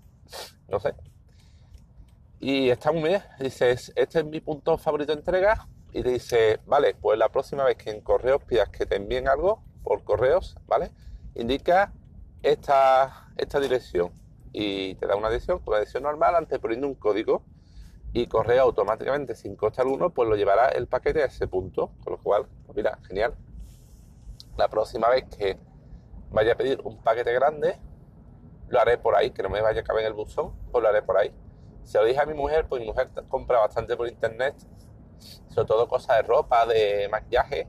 no 0.67 0.79
sé. 0.79 0.93
Y 2.39 2.69
está 2.69 2.91
muy 2.91 3.10
bien, 3.10 3.24
dices, 3.39 3.91
este 3.96 4.19
es 4.19 4.25
mi 4.25 4.41
punto 4.41 4.77
favorito 4.77 5.12
de 5.13 5.19
entrega 5.19 5.67
y 5.91 6.03
dice, 6.03 6.60
vale, 6.65 6.93
pues 6.93 7.17
la 7.17 7.29
próxima 7.29 7.63
vez 7.63 7.77
que 7.77 7.89
en 7.89 8.01
correos 8.01 8.43
pidas 8.43 8.69
que 8.69 8.86
te 8.86 8.96
envíen 8.96 9.27
algo 9.27 9.63
por 9.84 10.03
correos, 10.03 10.55
¿vale? 10.67 10.91
Indica 11.34 11.93
esta, 12.43 13.31
esta 13.38 13.60
dirección 13.60 14.12
y 14.54 14.96
te 14.96 15.08
da 15.08 15.16
una 15.16 15.30
dirección, 15.30 15.62
una 15.66 15.77
dirección 15.77 16.04
normal, 16.04 16.36
antes 16.36 16.60
poniendo 16.60 16.88
un 16.88 16.96
código 16.96 17.44
y 18.13 18.27
correo 18.27 18.63
automáticamente 18.63 19.36
sin 19.36 19.56
coste 19.56 19.82
alguno, 19.82 20.10
pues 20.12 20.27
lo 20.27 20.36
llevará 20.36 20.70
el 20.70 20.88
paquete 20.88 21.24
a 21.24 21.25
ese 21.25 21.48
punto, 21.48 21.92
con 22.04 22.13
lo 22.13 22.20
cual, 22.22 22.48
pues 22.66 22.75
mira, 22.75 22.98
genial. 23.08 23.36
La 24.58 24.70
próxima 24.70 25.10
vez 25.10 25.25
que 25.25 25.58
vaya 26.32 26.54
a 26.54 26.56
pedir 26.56 26.82
un 26.84 27.01
paquete 27.04 27.34
grande, 27.34 27.80
lo 28.70 28.80
haré 28.80 28.98
por 28.98 29.16
ahí, 29.16 29.32
que 29.32 29.44
no 29.44 29.50
me 29.50 29.62
vaya 29.62 29.82
a 29.82 29.84
caber 29.84 30.04
en 30.04 30.08
el 30.08 30.13
buzón, 30.13 30.54
pues 30.72 30.82
lo 30.82 30.89
haré 30.89 31.01
por 31.04 31.18
ahí. 31.18 31.34
Se 31.84 32.00
lo 32.00 32.06
dije 32.06 32.20
a 32.20 32.25
mi 32.25 32.34
mujer, 32.34 32.66
pues 32.68 32.82
mi 32.82 32.88
mujer 32.88 33.10
compra 33.30 33.60
bastante 33.60 33.96
por 33.96 34.08
internet, 34.08 34.56
sobre 35.50 35.68
todo 35.68 35.88
cosas 35.88 36.18
de 36.18 36.22
ropa, 36.24 36.66
de 36.66 37.08
maquillaje, 37.10 37.68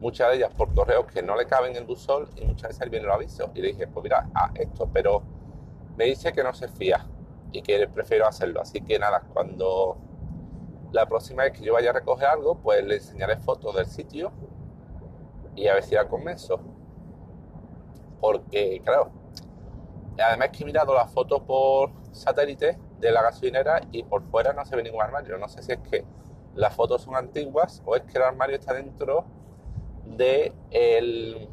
muchas 0.00 0.30
de 0.30 0.36
ellas 0.36 0.52
por 0.54 0.74
correo 0.74 1.06
que 1.06 1.22
no 1.22 1.36
le 1.36 1.46
caben 1.46 1.72
en 1.72 1.78
el 1.78 1.84
buzón 1.84 2.28
y 2.36 2.44
muchas 2.44 2.70
veces 2.70 2.90
viene 2.90 3.06
el 3.06 3.12
aviso. 3.12 3.50
Y 3.54 3.62
le 3.62 3.68
dije, 3.68 3.86
pues 3.86 4.02
mira, 4.04 4.28
a 4.34 4.50
esto, 4.54 4.88
pero 4.92 5.22
me 5.96 6.04
dice 6.04 6.32
que 6.32 6.42
no 6.42 6.52
se 6.52 6.68
fía 6.68 7.06
y 7.52 7.62
que 7.62 7.88
prefiero 7.88 8.26
hacerlo. 8.26 8.60
Así 8.60 8.80
que 8.80 8.98
nada, 8.98 9.22
cuando 9.32 9.96
la 10.92 11.06
próxima 11.06 11.44
vez 11.44 11.52
que 11.52 11.64
yo 11.64 11.74
vaya 11.74 11.90
a 11.90 11.92
recoger 11.94 12.28
algo, 12.28 12.56
pues 12.56 12.84
le 12.84 12.96
enseñaré 12.96 13.36
fotos 13.36 13.74
del 13.74 13.86
sitio 13.86 14.32
y 15.54 15.68
a 15.68 15.74
ver 15.74 15.82
si 15.82 15.94
la 15.94 16.08
convenzo. 16.08 16.60
Porque, 18.20 18.80
claro, 18.84 19.10
además 20.18 20.50
que 20.50 20.62
he 20.62 20.66
mirado 20.66 20.94
la 20.94 21.06
foto 21.06 21.44
por 21.44 21.90
satélite 22.12 22.78
de 22.98 23.12
la 23.12 23.22
gasolinera 23.22 23.80
y 23.92 24.02
por 24.02 24.22
fuera 24.22 24.52
no 24.52 24.64
se 24.64 24.76
ve 24.76 24.82
ningún 24.82 25.02
armario. 25.02 25.38
No 25.38 25.48
sé 25.48 25.62
si 25.62 25.72
es 25.72 25.78
que 25.78 26.04
las 26.54 26.74
fotos 26.74 27.02
son 27.02 27.16
antiguas 27.16 27.82
o 27.84 27.96
es 27.96 28.02
que 28.02 28.16
el 28.18 28.24
armario 28.24 28.56
está 28.56 28.72
dentro 28.72 29.24
de, 30.04 30.52
el, 30.70 31.48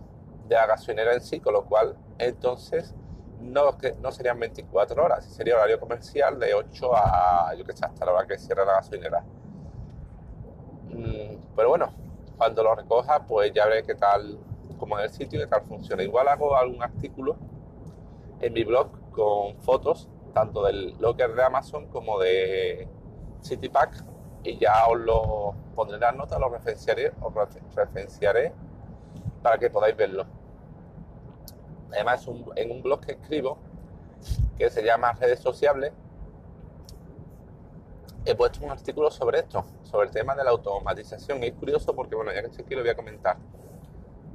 de 0.47 0.55
la 0.55 0.67
gasolinera 0.67 1.13
en 1.13 1.21
sí, 1.21 1.39
con 1.39 1.53
lo 1.53 1.65
cual 1.65 1.97
entonces 2.17 2.95
no, 3.43 3.77
que 3.77 3.93
no 4.01 4.12
serían 4.12 4.39
24 4.39 5.03
horas, 5.03 5.25
sería 5.25 5.55
horario 5.55 5.79
comercial 5.79 6.39
de 6.39 6.53
8 6.53 6.91
a, 6.95 7.53
yo 7.55 7.65
que 7.65 7.73
sé, 7.73 7.85
hasta 7.85 8.05
la 8.05 8.13
hora 8.13 8.27
que 8.27 8.38
cierra 8.38 8.65
la 8.65 8.73
gasolinera. 8.73 9.23
Mm, 10.89 11.53
pero 11.55 11.69
bueno, 11.69 11.93
cuando 12.38 12.63
lo 12.63 12.75
recoja, 12.75 13.25
pues 13.25 13.51
ya 13.53 13.65
veré 13.65 13.83
qué 13.83 13.95
tal, 13.95 14.39
como 14.77 14.97
en 14.97 15.05
el 15.05 15.09
sitio, 15.12 15.39
qué 15.39 15.47
tal 15.47 15.63
funciona. 15.63 16.03
Igual 16.03 16.27
hago 16.27 16.55
algún 16.55 16.81
artículo 16.81 17.35
en 18.39 18.53
mi 18.53 18.63
blog 18.63 18.89
con 19.12 19.55
fotos, 19.62 20.09
tanto 20.33 20.63
del 20.63 20.95
locker 21.00 21.33
de 21.35 21.43
Amazon 21.43 21.88
como 21.88 22.19
de 22.19 22.88
CityPack, 23.43 24.05
y 24.43 24.57
ya 24.57 24.88
os 24.88 25.00
lo 25.00 25.53
pondré 25.75 25.95
en 25.95 26.01
las 26.01 26.15
notas, 26.15 26.39
lo 26.39 26.50
referenciaré, 26.50 27.13
os 27.21 27.33
referenciaré 27.75 28.53
para 29.41 29.57
que 29.57 29.69
podáis 29.69 29.95
verlo. 29.95 30.25
Además, 31.93 32.27
en 32.55 32.71
un 32.71 32.81
blog 32.81 33.01
que 33.01 33.13
escribo, 33.13 33.57
que 34.57 34.69
se 34.69 34.83
llama 34.83 35.13
Redes 35.13 35.39
Sociables, 35.39 35.93
he 38.25 38.35
puesto 38.35 38.63
un 38.63 38.71
artículo 38.71 39.12
sobre 39.12 39.39
esto, 39.39 39.65
sobre 39.83 40.07
el 40.07 40.13
tema 40.13 40.35
de 40.35 40.43
la 40.43 40.51
automatización. 40.51 41.43
Y 41.43 41.47
es 41.47 41.53
curioso 41.53 41.93
porque, 41.93 42.15
bueno, 42.15 42.31
ya 42.33 42.41
que 42.41 42.47
estoy 42.47 42.65
aquí 42.65 42.75
lo 42.75 42.81
voy 42.81 42.89
a 42.89 42.95
comentar. 42.95 43.38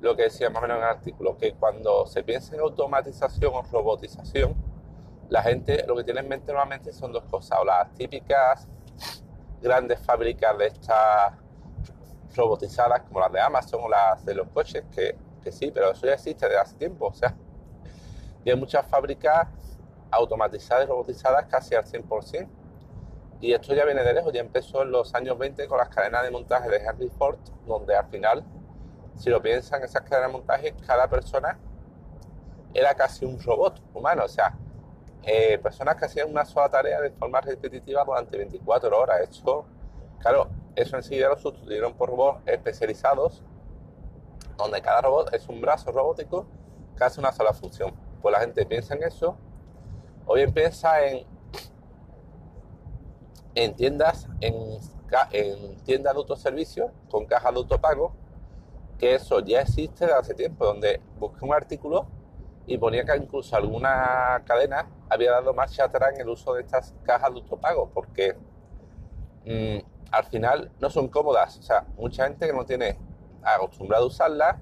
Lo 0.00 0.14
que 0.14 0.24
decía 0.24 0.50
más 0.50 0.58
o 0.58 0.62
menos 0.62 0.76
en 0.78 0.84
el 0.84 0.88
artículo, 0.90 1.36
que 1.36 1.54
cuando 1.54 2.06
se 2.06 2.22
piensa 2.22 2.54
en 2.54 2.60
automatización 2.60 3.52
o 3.54 3.62
robotización, 3.62 4.54
la 5.28 5.42
gente 5.42 5.84
lo 5.86 5.96
que 5.96 6.04
tiene 6.04 6.20
en 6.20 6.28
mente 6.28 6.52
normalmente 6.52 6.92
son 6.92 7.12
dos 7.12 7.24
cosas, 7.24 7.58
o 7.60 7.64
las 7.64 7.92
típicas 7.94 8.68
grandes 9.60 9.98
fábricas 10.00 10.56
de 10.56 10.68
estas 10.68 11.34
robotizadas 12.36 13.02
como 13.02 13.20
las 13.20 13.32
de 13.32 13.40
Amazon 13.40 13.80
o 13.82 13.88
las 13.88 14.24
de 14.24 14.34
los 14.34 14.48
coches, 14.48 14.84
que, 14.94 15.16
que 15.42 15.50
sí, 15.50 15.70
pero 15.72 15.90
eso 15.90 16.06
ya 16.06 16.14
existe 16.14 16.46
desde 16.46 16.60
hace 16.60 16.76
tiempo, 16.76 17.06
o 17.06 17.12
sea, 17.12 17.34
y 18.44 18.50
hay 18.50 18.56
muchas 18.56 18.86
fábricas 18.86 19.48
automatizadas 20.10 20.84
y 20.84 20.88
robotizadas 20.88 21.46
casi 21.46 21.74
al 21.74 21.84
100%. 21.84 22.48
Y 23.40 23.52
esto 23.52 23.74
ya 23.74 23.84
viene 23.84 24.02
de 24.02 24.14
lejos, 24.14 24.32
ya 24.32 24.40
empezó 24.40 24.82
en 24.82 24.90
los 24.90 25.14
años 25.14 25.38
20 25.38 25.68
con 25.68 25.78
las 25.78 25.88
cadenas 25.88 26.24
de 26.24 26.30
montaje 26.30 26.68
de 26.68 26.78
Henry 26.78 27.08
Ford, 27.08 27.38
donde 27.66 27.94
al 27.94 28.06
final, 28.06 28.44
si 29.16 29.30
lo 29.30 29.40
piensan, 29.40 29.82
esas 29.84 30.02
cadenas 30.02 30.32
de 30.32 30.32
montaje, 30.38 30.74
cada 30.86 31.08
persona 31.08 31.58
era 32.74 32.94
casi 32.94 33.24
un 33.24 33.40
robot 33.40 33.80
humano, 33.94 34.24
o 34.24 34.28
sea, 34.28 34.54
eh, 35.22 35.58
personas 35.58 35.96
que 35.96 36.06
hacían 36.06 36.30
una 36.30 36.44
sola 36.44 36.68
tarea 36.68 37.00
de 37.00 37.10
forma 37.10 37.40
repetitiva 37.40 38.04
durante 38.04 38.36
24 38.36 38.98
horas. 38.98 39.20
Esto, 39.20 39.66
claro, 40.18 40.48
eso 40.74 40.96
enseguida 40.96 41.28
lo 41.28 41.36
sustituyeron 41.36 41.94
por 41.94 42.08
robots 42.08 42.40
especializados, 42.46 43.42
donde 44.56 44.80
cada 44.80 45.02
robot 45.02 45.32
es 45.34 45.48
un 45.48 45.60
brazo 45.60 45.92
robótico 45.92 46.46
que 46.96 47.04
hace 47.04 47.20
una 47.20 47.32
sola 47.32 47.52
función. 47.52 48.07
Pues 48.22 48.32
la 48.32 48.40
gente 48.40 48.66
piensa 48.66 48.94
en 48.94 49.02
eso, 49.02 49.36
o 50.26 50.34
bien 50.34 50.52
piensa 50.52 51.04
en, 51.04 51.26
en 53.54 53.74
tiendas, 53.74 54.28
en, 54.40 54.54
en 55.32 55.76
tiendas 55.84 56.14
de 56.14 56.18
autoservicio 56.18 56.92
con 57.10 57.26
cajas 57.26 57.52
de 57.52 57.58
autopago, 57.58 58.12
que 58.98 59.14
eso 59.14 59.40
ya 59.40 59.60
existe 59.60 60.06
desde 60.06 60.18
hace 60.18 60.34
tiempo, 60.34 60.64
donde 60.64 61.00
busqué 61.18 61.44
un 61.44 61.54
artículo 61.54 62.06
y 62.66 62.76
ponía 62.76 63.04
que 63.04 63.16
incluso 63.16 63.56
alguna 63.56 64.42
cadena 64.44 64.88
había 65.08 65.30
dado 65.32 65.54
marcha 65.54 65.84
atrás 65.84 66.12
en 66.14 66.20
el 66.20 66.28
uso 66.28 66.52
de 66.54 66.62
estas 66.62 66.94
cajas 67.02 67.32
de 67.32 67.40
autopago, 67.40 67.90
porque 67.94 68.36
mm, 69.46 69.78
al 70.10 70.24
final 70.24 70.70
no 70.78 70.90
son 70.90 71.08
cómodas. 71.08 71.56
O 71.58 71.62
sea, 71.62 71.86
mucha 71.96 72.24
gente 72.24 72.46
que 72.46 72.52
no 72.52 72.66
tiene 72.66 72.98
acostumbrado 73.42 74.04
a 74.04 74.08
usarlas, 74.08 74.56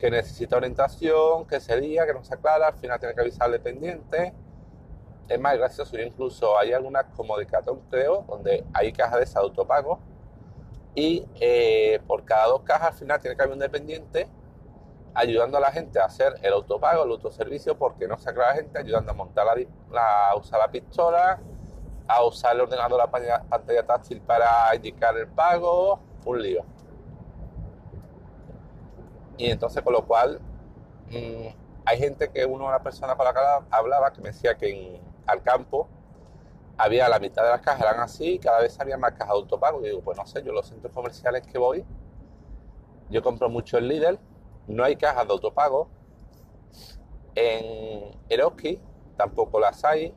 que 0.00 0.10
necesita 0.10 0.56
orientación, 0.56 1.46
que 1.46 1.60
se 1.60 1.78
diga, 1.78 2.06
que 2.06 2.14
no 2.14 2.24
se 2.24 2.34
aclara, 2.34 2.68
al 2.68 2.74
final 2.74 2.98
tiene 2.98 3.14
que 3.14 3.20
avisar 3.20 3.44
al 3.44 3.52
dependiente. 3.52 4.32
Es 5.28 5.38
más 5.38 5.56
gracioso, 5.56 5.96
incluso 6.00 6.58
hay 6.58 6.72
algunas 6.72 7.04
como 7.14 7.36
de 7.38 7.46
Catón, 7.46 7.82
creo, 7.88 8.24
donde 8.26 8.64
hay 8.72 8.92
cajas 8.92 9.32
de 9.32 9.38
autopago 9.38 10.00
y 10.94 11.24
eh, 11.40 12.00
por 12.06 12.24
cada 12.24 12.46
dos 12.48 12.62
cajas 12.62 12.88
al 12.88 12.94
final 12.94 13.20
tiene 13.20 13.36
que 13.36 13.42
haber 13.42 13.52
un 13.52 13.60
dependiente 13.60 14.28
ayudando 15.14 15.58
a 15.58 15.60
la 15.60 15.72
gente 15.72 16.00
a 16.00 16.06
hacer 16.06 16.34
el 16.42 16.52
autopago, 16.52 17.04
el 17.04 17.10
autoservicio, 17.10 17.76
porque 17.76 18.06
no 18.08 18.16
se 18.18 18.30
aclara 18.30 18.50
la 18.50 18.56
gente, 18.56 18.78
ayudando 18.78 19.10
a 19.10 19.14
montar 19.14 19.46
la, 19.90 20.28
a 20.30 20.36
usar 20.36 20.58
la 20.60 20.68
pistola, 20.68 21.40
a 22.06 22.24
usar 22.24 22.54
el 22.54 22.62
ordenador, 22.62 22.98
la 22.98 23.10
pantalla, 23.10 23.86
táctil 23.86 24.20
para 24.20 24.74
indicar 24.74 25.16
el 25.16 25.28
pago, 25.28 26.00
un 26.24 26.42
lío. 26.42 26.64
Y 29.40 29.50
entonces, 29.50 29.82
con 29.82 29.92
lo 29.92 30.06
cual, 30.06 30.40
mm, 31.10 31.46
hay 31.84 31.98
gente 31.98 32.30
que 32.30 32.44
uno, 32.44 32.66
una 32.66 32.82
persona 32.82 33.16
con 33.16 33.24
la 33.24 33.32
que 33.32 33.40
hablaba, 33.70 34.12
que 34.12 34.20
me 34.20 34.28
decía 34.28 34.56
que 34.56 34.70
en, 34.70 35.00
al 35.26 35.42
campo 35.42 35.88
había 36.76 37.08
la 37.08 37.18
mitad 37.18 37.42
de 37.42 37.50
las 37.50 37.60
cajas 37.60 37.82
eran 37.82 38.00
así, 38.00 38.34
y 38.34 38.38
cada 38.38 38.60
vez 38.60 38.78
había 38.80 38.96
más 38.96 39.12
cajas 39.12 39.28
de 39.28 39.34
autopago. 39.34 39.80
Y 39.80 39.88
digo, 39.88 40.00
pues 40.02 40.16
no 40.18 40.26
sé, 40.26 40.42
yo 40.42 40.52
los 40.52 40.66
centros 40.66 40.92
comerciales 40.92 41.46
que 41.46 41.58
voy, 41.58 41.84
yo 43.10 43.22
compro 43.22 43.48
mucho 43.48 43.78
el 43.78 43.88
líder 43.88 44.18
no 44.70 44.84
hay 44.84 44.96
cajas 44.96 45.26
de 45.26 45.32
autopago. 45.32 45.88
En 47.34 48.16
Eroski 48.28 48.80
tampoco 49.16 49.60
las 49.60 49.84
hay. 49.84 50.14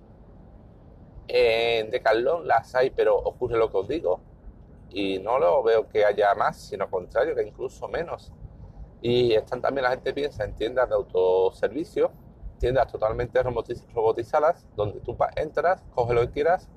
En 1.27 1.89
Decathlon 1.89 2.47
las 2.47 2.75
hay, 2.75 2.89
pero 2.91 3.17
ocurre 3.17 3.57
lo 3.57 3.71
que 3.71 3.77
os 3.77 3.87
digo. 3.87 4.19
Y 4.89 5.19
no 5.19 5.39
lo 5.39 5.63
veo 5.63 5.87
que 5.89 6.05
haya 6.05 6.35
más, 6.35 6.57
sino 6.57 6.89
contrario, 6.89 7.35
que 7.35 7.43
incluso 7.43 7.87
menos. 7.87 8.31
Y 9.03 9.33
están 9.33 9.61
también, 9.61 9.83
la 9.83 9.89
gente 9.89 10.13
piensa 10.13 10.45
en 10.45 10.55
tiendas 10.55 10.87
de 10.87 10.95
autoservicio, 10.95 12.09
tiendas 12.57 12.89
totalmente 12.89 13.43
robotizadas, 13.43 14.65
donde 14.77 15.01
tú 15.01 15.17
entras, 15.35 15.83
coges 15.93 16.15
lo 16.15 16.21
que 16.21 16.29
quieras, 16.29 16.69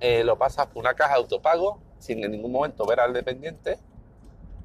eh, 0.00 0.24
lo 0.24 0.38
pasas 0.38 0.66
por 0.68 0.78
una 0.78 0.94
caja 0.94 1.12
de 1.12 1.20
autopago, 1.20 1.78
sin 1.98 2.24
en 2.24 2.30
ningún 2.30 2.52
momento 2.52 2.86
ver 2.86 3.00
al 3.00 3.12
dependiente, 3.12 3.78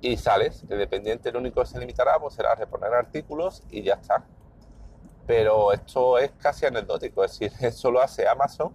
y 0.01 0.15
sales. 0.15 0.63
El 0.69 0.79
dependiente 0.79 1.29
lo 1.29 1.39
único 1.39 1.62
que 1.62 1.67
se 1.67 1.77
limitará 1.77 2.17
pues, 2.19 2.36
será 2.36 2.55
reponer 2.55 2.93
artículos 2.93 3.63
y 3.69 3.84
ya 3.84 3.96
está. 3.96 4.25
Pero 5.27 5.74
esto 5.74 6.17
es 6.17 6.31
casi 6.31 6.65
anecdótico, 6.65 7.24
es 7.24 7.38
decir, 7.38 7.51
eso 7.67 7.91
lo 7.91 8.01
hace 8.01 8.27
Amazon. 8.27 8.74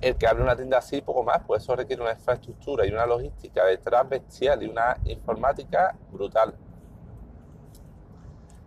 El 0.00 0.16
que 0.16 0.26
abre 0.26 0.42
una 0.42 0.56
tienda 0.56 0.78
así, 0.78 1.02
poco 1.02 1.22
más, 1.22 1.42
pues 1.46 1.62
eso 1.62 1.76
requiere 1.76 2.02
una 2.02 2.12
infraestructura 2.12 2.86
y 2.86 2.90
una 2.90 3.04
logística 3.04 3.64
detrás 3.66 4.08
bestial 4.08 4.62
y 4.62 4.68
una 4.68 4.96
informática 5.04 5.94
brutal. 6.10 6.54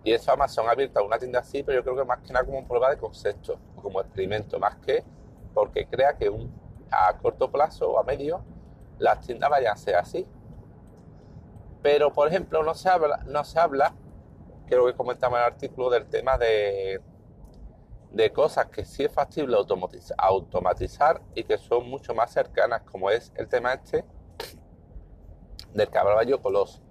Y 0.04 0.12
eso 0.12 0.32
Amazon 0.32 0.68
ha 0.68 0.72
abierto 0.72 1.04
una 1.04 1.18
tienda 1.18 1.40
así, 1.40 1.64
pero 1.64 1.80
yo 1.80 1.84
creo 1.84 1.96
que 1.96 2.04
más 2.04 2.20
que 2.20 2.34
nada 2.34 2.46
como 2.46 2.68
prueba 2.68 2.90
de 2.90 2.98
concepto, 2.98 3.58
como 3.82 4.02
experimento, 4.02 4.60
más 4.60 4.76
que 4.78 5.04
porque 5.54 5.88
crea 5.88 6.18
que 6.18 6.30
un, 6.30 6.52
a 6.92 7.16
corto 7.18 7.50
plazo 7.52 7.92
o 7.92 8.00
a 8.00 8.04
medio 8.04 8.44
las 9.00 9.22
tiendas 9.22 9.50
vayan 9.50 9.74
a 9.74 9.78
ser 9.78 9.96
así. 9.96 10.28
Pero, 11.82 12.14
por 12.14 12.28
ejemplo, 12.28 12.64
no 12.64 12.74
se 12.76 12.90
habla, 12.90 13.22
no 13.26 13.44
se 13.44 13.60
habla 13.60 13.94
creo 14.68 14.86
que 14.86 14.94
comentaba 14.94 15.38
en 15.40 15.46
el 15.46 15.54
artículo, 15.54 15.90
del 15.90 16.06
tema 16.06 16.38
de, 16.38 17.02
de 18.14 18.32
cosas 18.32 18.68
que 18.68 18.86
sí 18.86 19.04
es 19.04 19.12
factible 19.12 19.58
automatizar, 20.18 21.22
y 21.36 21.44
que 21.44 21.58
son 21.58 21.90
mucho 21.90 22.14
más 22.14 22.32
cercanas, 22.32 22.84
como 22.84 23.10
es 23.10 23.34
el 23.36 23.48
tema 23.48 23.74
este 23.74 24.06
del 25.74 25.90
yo 26.28 26.40
con, 26.40 26.54
los, 26.54 26.82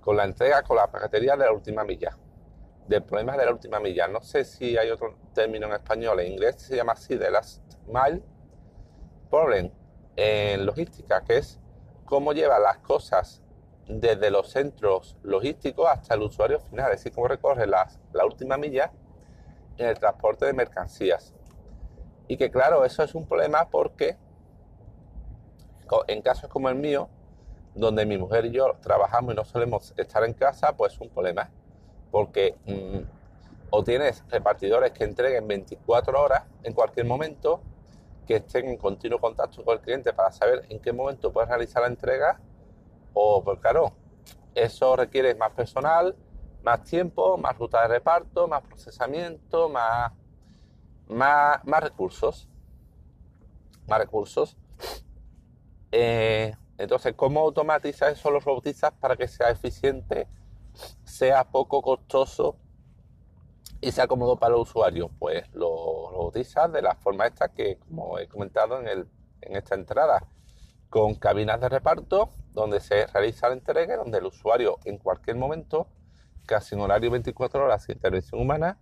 con 0.00 0.16
la 0.16 0.24
entrega, 0.24 0.62
con 0.62 0.76
la 0.76 0.90
paquetería 0.90 1.36
de 1.36 1.44
la 1.44 1.52
última 1.52 1.82
milla. 1.82 2.16
Del 2.86 3.02
problema 3.02 3.36
de 3.36 3.44
la 3.44 3.52
última 3.52 3.80
milla. 3.80 4.06
No 4.06 4.20
sé 4.20 4.44
si 4.44 4.76
hay 4.76 4.90
otro 4.90 5.16
término 5.34 5.66
en 5.66 5.72
español, 5.72 6.20
en 6.20 6.32
inglés 6.32 6.56
se 6.62 6.76
llama 6.76 6.92
así, 6.92 7.16
de 7.16 7.30
last 7.30 7.62
mile 7.86 8.22
problem 9.28 9.72
en 10.14 10.66
logística, 10.66 11.24
que 11.24 11.38
es 11.38 11.58
cómo 12.04 12.32
lleva 12.32 12.58
las 12.58 12.78
cosas 12.78 13.42
desde 13.88 14.30
los 14.30 14.50
centros 14.50 15.16
logísticos 15.22 15.88
hasta 15.88 16.14
el 16.14 16.22
usuario 16.22 16.60
final, 16.60 16.92
es 16.92 16.98
decir, 16.98 17.12
cómo 17.12 17.28
recorre 17.28 17.66
la, 17.66 17.88
última 18.24 18.56
milla 18.56 18.92
en 19.78 19.86
el 19.86 19.98
transporte 19.98 20.46
de 20.46 20.52
mercancías. 20.52 21.34
Y 22.28 22.36
que 22.36 22.50
claro, 22.50 22.84
eso 22.84 23.02
es 23.02 23.14
un 23.14 23.26
problema 23.26 23.68
porque 23.68 24.16
en 26.06 26.22
casos 26.22 26.48
como 26.48 26.68
el 26.68 26.76
mío, 26.76 27.08
donde 27.74 28.06
mi 28.06 28.18
mujer 28.18 28.46
y 28.46 28.52
yo 28.52 28.74
trabajamos 28.80 29.32
y 29.32 29.36
no 29.36 29.44
solemos 29.44 29.94
estar 29.96 30.24
en 30.24 30.34
casa, 30.34 30.74
pues 30.76 30.94
es 30.94 31.00
un 31.00 31.08
problema. 31.08 31.50
Porque 32.10 32.54
mm, 32.66 33.00
o 33.70 33.82
tienes 33.82 34.22
repartidores 34.28 34.92
que 34.92 35.04
entreguen 35.04 35.48
24 35.48 36.20
horas 36.20 36.44
en 36.62 36.74
cualquier 36.74 37.06
momento, 37.06 37.60
que 38.26 38.36
estén 38.36 38.68
en 38.68 38.76
continuo 38.76 39.18
contacto 39.18 39.64
con 39.64 39.74
el 39.74 39.80
cliente 39.80 40.12
para 40.12 40.30
saber 40.30 40.66
en 40.68 40.78
qué 40.78 40.92
momento 40.92 41.32
puedes 41.32 41.48
realizar 41.48 41.82
la 41.82 41.88
entrega, 41.88 42.38
o 43.14 43.42
pues 43.42 43.58
claro, 43.60 43.92
eso 44.54 44.94
requiere 44.96 45.34
más 45.34 45.52
personal, 45.52 46.14
más 46.62 46.82
tiempo, 46.84 47.36
más 47.38 47.56
ruta 47.58 47.82
de 47.82 47.88
reparto, 47.88 48.48
más 48.48 48.62
procesamiento, 48.62 49.68
más, 49.68 50.12
más, 51.08 51.64
más 51.64 51.82
recursos. 51.82 52.48
Más 53.88 53.98
recursos. 53.98 54.56
Eh, 55.90 56.54
entonces, 56.78 57.14
¿cómo 57.14 57.40
automatizas 57.40 58.18
eso 58.18 58.30
los 58.30 58.44
robotizas 58.44 58.92
para 58.92 59.16
que 59.16 59.28
sea 59.28 59.50
eficiente, 59.50 60.26
sea 61.04 61.44
poco 61.44 61.82
costoso 61.82 62.56
y 63.80 63.92
sea 63.92 64.06
cómodo 64.06 64.36
para 64.36 64.54
el 64.54 64.62
usuario? 64.62 65.10
Pues 65.18 65.44
lo 65.52 66.10
robotizas 66.10 66.72
de 66.72 66.82
la 66.82 66.94
forma 66.96 67.26
esta 67.26 67.48
que, 67.48 67.78
como 67.78 68.18
he 68.18 68.26
comentado 68.26 68.80
en, 68.80 68.88
el, 68.88 69.08
en 69.42 69.56
esta 69.56 69.74
entrada, 69.74 70.26
con 70.88 71.14
cabinas 71.14 71.60
de 71.60 71.68
reparto 71.68 72.30
donde 72.52 72.80
se 72.80 73.06
realiza 73.06 73.48
la 73.48 73.54
entrega, 73.54 73.96
donde 73.96 74.18
el 74.18 74.26
usuario 74.26 74.78
en 74.84 74.98
cualquier 74.98 75.36
momento, 75.36 75.86
casi 76.46 76.74
en 76.74 76.80
horario 76.80 77.10
24 77.10 77.64
horas 77.64 77.84
sin 77.84 77.96
intervención 77.96 78.40
humana, 78.40 78.78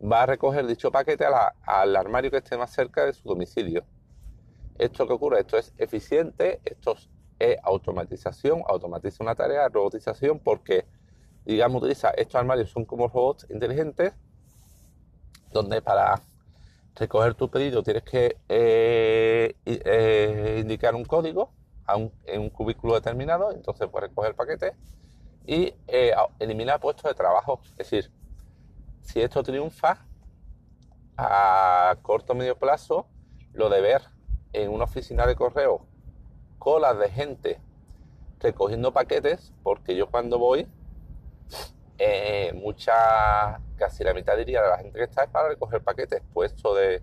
va 0.00 0.22
a 0.22 0.26
recoger 0.26 0.66
dicho 0.66 0.90
paquete 0.90 1.26
al 1.66 1.96
armario 1.96 2.30
que 2.30 2.38
esté 2.38 2.56
más 2.56 2.72
cerca 2.72 3.04
de 3.04 3.12
su 3.12 3.28
domicilio. 3.28 3.84
¿Esto 4.78 5.06
que 5.06 5.12
ocurre? 5.12 5.40
Esto 5.40 5.58
es 5.58 5.74
eficiente, 5.76 6.60
esto 6.64 6.96
es 7.38 7.58
automatización, 7.62 8.62
automatiza 8.66 9.22
una 9.22 9.34
tarea, 9.34 9.68
robotización, 9.68 10.38
porque, 10.38 10.86
digamos, 11.44 11.82
utiliza 11.82 12.10
estos 12.10 12.36
armarios 12.36 12.70
son 12.70 12.84
como 12.84 13.08
robots 13.08 13.46
inteligentes, 13.50 14.14
donde 15.52 15.82
para 15.82 16.22
recoger 16.96 17.34
tu 17.34 17.50
pedido 17.50 17.82
tienes 17.82 18.02
que 18.04 18.36
eh, 18.48 19.56
eh, 19.64 20.58
indicar 20.60 20.94
un 20.94 21.04
código 21.04 21.52
en 22.26 22.40
un 22.40 22.50
cubículo 22.50 22.94
determinado, 22.94 23.52
entonces 23.52 23.88
puedes 23.90 24.10
recoger 24.10 24.30
el 24.30 24.36
paquete 24.36 24.74
y 25.46 25.74
eh, 25.88 26.14
eliminar 26.38 26.80
puestos 26.80 27.04
de 27.10 27.14
trabajo. 27.14 27.60
Es 27.64 27.76
decir, 27.76 28.10
si 29.00 29.20
esto 29.20 29.42
triunfa 29.42 30.06
a 31.16 31.96
corto 32.02 32.32
o 32.32 32.36
medio 32.36 32.56
plazo, 32.58 33.06
lo 33.52 33.68
de 33.68 33.80
ver 33.80 34.02
en 34.52 34.70
una 34.70 34.84
oficina 34.84 35.26
de 35.26 35.36
correo 35.36 35.86
colas 36.58 36.98
de 36.98 37.08
gente 37.08 37.60
recogiendo 38.38 38.92
paquetes, 38.92 39.52
porque 39.62 39.96
yo 39.96 40.10
cuando 40.10 40.38
voy, 40.38 40.68
mucha, 42.54 43.60
casi 43.76 44.04
la 44.04 44.14
mitad 44.14 44.36
diría 44.36 44.62
de 44.62 44.68
la 44.68 44.78
gente 44.78 44.98
que 44.98 45.04
está 45.04 45.24
es 45.24 45.30
para 45.30 45.48
recoger 45.48 45.82
paquetes, 45.82 46.22
puesto 46.32 46.74
de 46.74 47.02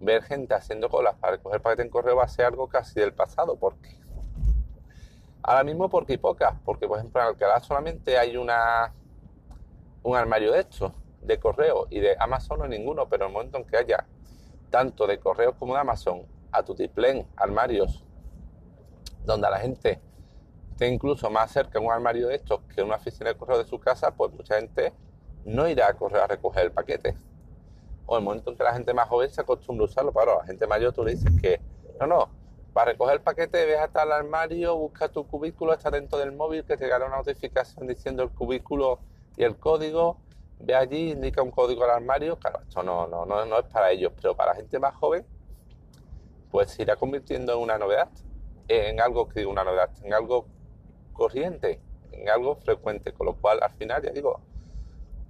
ver 0.00 0.22
gente 0.22 0.54
haciendo 0.54 0.88
colas 0.88 1.14
para 1.16 1.36
recoger 1.36 1.60
paquetes 1.60 1.84
en 1.84 1.90
correo 1.90 2.16
va 2.16 2.24
a 2.24 2.28
ser 2.28 2.46
algo 2.46 2.68
casi 2.68 2.98
del 2.98 3.12
pasado, 3.12 3.56
porque 3.56 3.98
ahora 5.44 5.62
mismo 5.62 5.88
porque 5.88 6.14
hay 6.14 6.18
pocas, 6.18 6.54
porque 6.64 6.88
por 6.88 6.98
ejemplo 6.98 7.20
en 7.20 7.28
Alcalá 7.28 7.60
solamente 7.60 8.18
hay 8.18 8.36
una 8.36 8.92
un 10.02 10.16
armario 10.16 10.52
de 10.52 10.60
estos, 10.60 10.92
de 11.22 11.38
correo 11.38 11.86
y 11.90 12.00
de 12.00 12.16
Amazon 12.18 12.58
no 12.58 12.64
hay 12.64 12.70
ninguno, 12.70 13.08
pero 13.08 13.24
en 13.24 13.30
el 13.30 13.34
momento 13.34 13.58
en 13.58 13.64
que 13.64 13.76
haya 13.76 14.06
tanto 14.70 15.06
de 15.06 15.18
correos 15.18 15.54
como 15.58 15.74
de 15.74 15.80
Amazon 15.80 16.22
a 16.50 16.62
tutiplén 16.62 17.26
armarios 17.36 18.04
donde 19.24 19.48
la 19.50 19.58
gente 19.58 20.00
esté 20.70 20.88
incluso 20.88 21.30
más 21.30 21.52
cerca 21.52 21.78
un 21.78 21.90
armario 21.90 22.28
de 22.28 22.36
estos 22.36 22.60
que 22.74 22.82
una 22.82 22.96
oficina 22.96 23.30
de 23.30 23.36
correo 23.36 23.58
de 23.58 23.64
su 23.64 23.78
casa, 23.78 24.14
pues 24.14 24.32
mucha 24.32 24.56
gente 24.56 24.92
no 25.44 25.68
irá 25.68 25.88
a 25.88 25.94
correr 25.94 26.22
a 26.22 26.26
recoger 26.26 26.64
el 26.64 26.72
paquete. 26.72 27.16
O 28.06 28.18
el 28.18 28.24
momento 28.24 28.50
en 28.50 28.56
que 28.56 28.64
la 28.64 28.74
gente 28.74 28.92
más 28.92 29.08
joven 29.08 29.30
se 29.30 29.40
acostumbra 29.40 29.84
a 29.84 29.88
usarlo, 29.88 30.12
pero 30.12 30.38
la 30.38 30.44
gente 30.44 30.66
mayor 30.66 30.92
tú 30.92 31.04
le 31.04 31.12
dices 31.12 31.32
que 31.40 31.60
no, 32.00 32.06
no, 32.06 32.28
para 32.74 32.90
recoger 32.90 33.14
el 33.14 33.20
paquete 33.20 33.64
ves 33.66 33.78
hasta 33.78 34.02
el 34.02 34.10
armario, 34.10 34.76
busca 34.76 35.08
tu 35.08 35.24
cubículo, 35.28 35.72
está 35.72 35.90
dentro 35.90 36.18
del 36.18 36.32
móvil 36.32 36.64
que 36.64 36.76
te 36.76 36.88
dará 36.88 37.06
una 37.06 37.18
notificación 37.18 37.86
diciendo 37.86 38.24
el 38.24 38.30
cubículo 38.30 38.98
y 39.36 39.44
el 39.44 39.56
código, 39.56 40.18
ve 40.58 40.74
allí, 40.74 41.12
indica 41.12 41.40
un 41.40 41.52
código 41.52 41.84
al 41.84 41.90
armario, 41.90 42.36
claro, 42.36 42.60
esto 42.62 42.82
no, 42.82 43.06
no, 43.06 43.24
no, 43.24 43.46
no 43.46 43.60
es 43.60 43.66
para 43.66 43.92
ellos, 43.92 44.12
pero 44.20 44.34
para 44.34 44.50
la 44.50 44.56
gente 44.56 44.80
más 44.80 44.92
joven, 44.96 45.24
pues 46.50 46.72
se 46.72 46.82
irá 46.82 46.96
convirtiendo 46.96 47.52
en 47.52 47.60
una 47.60 47.78
novedad, 47.78 48.08
en 48.66 49.00
algo 49.00 49.28
que 49.28 49.46
una 49.46 49.62
novedad, 49.62 49.90
en 50.02 50.12
algo 50.12 50.46
corriente, 51.12 51.80
en 52.10 52.28
algo 52.28 52.56
frecuente, 52.56 53.12
con 53.12 53.26
lo 53.26 53.36
cual 53.36 53.60
al 53.62 53.70
final 53.74 54.02
ya 54.02 54.10
digo, 54.10 54.40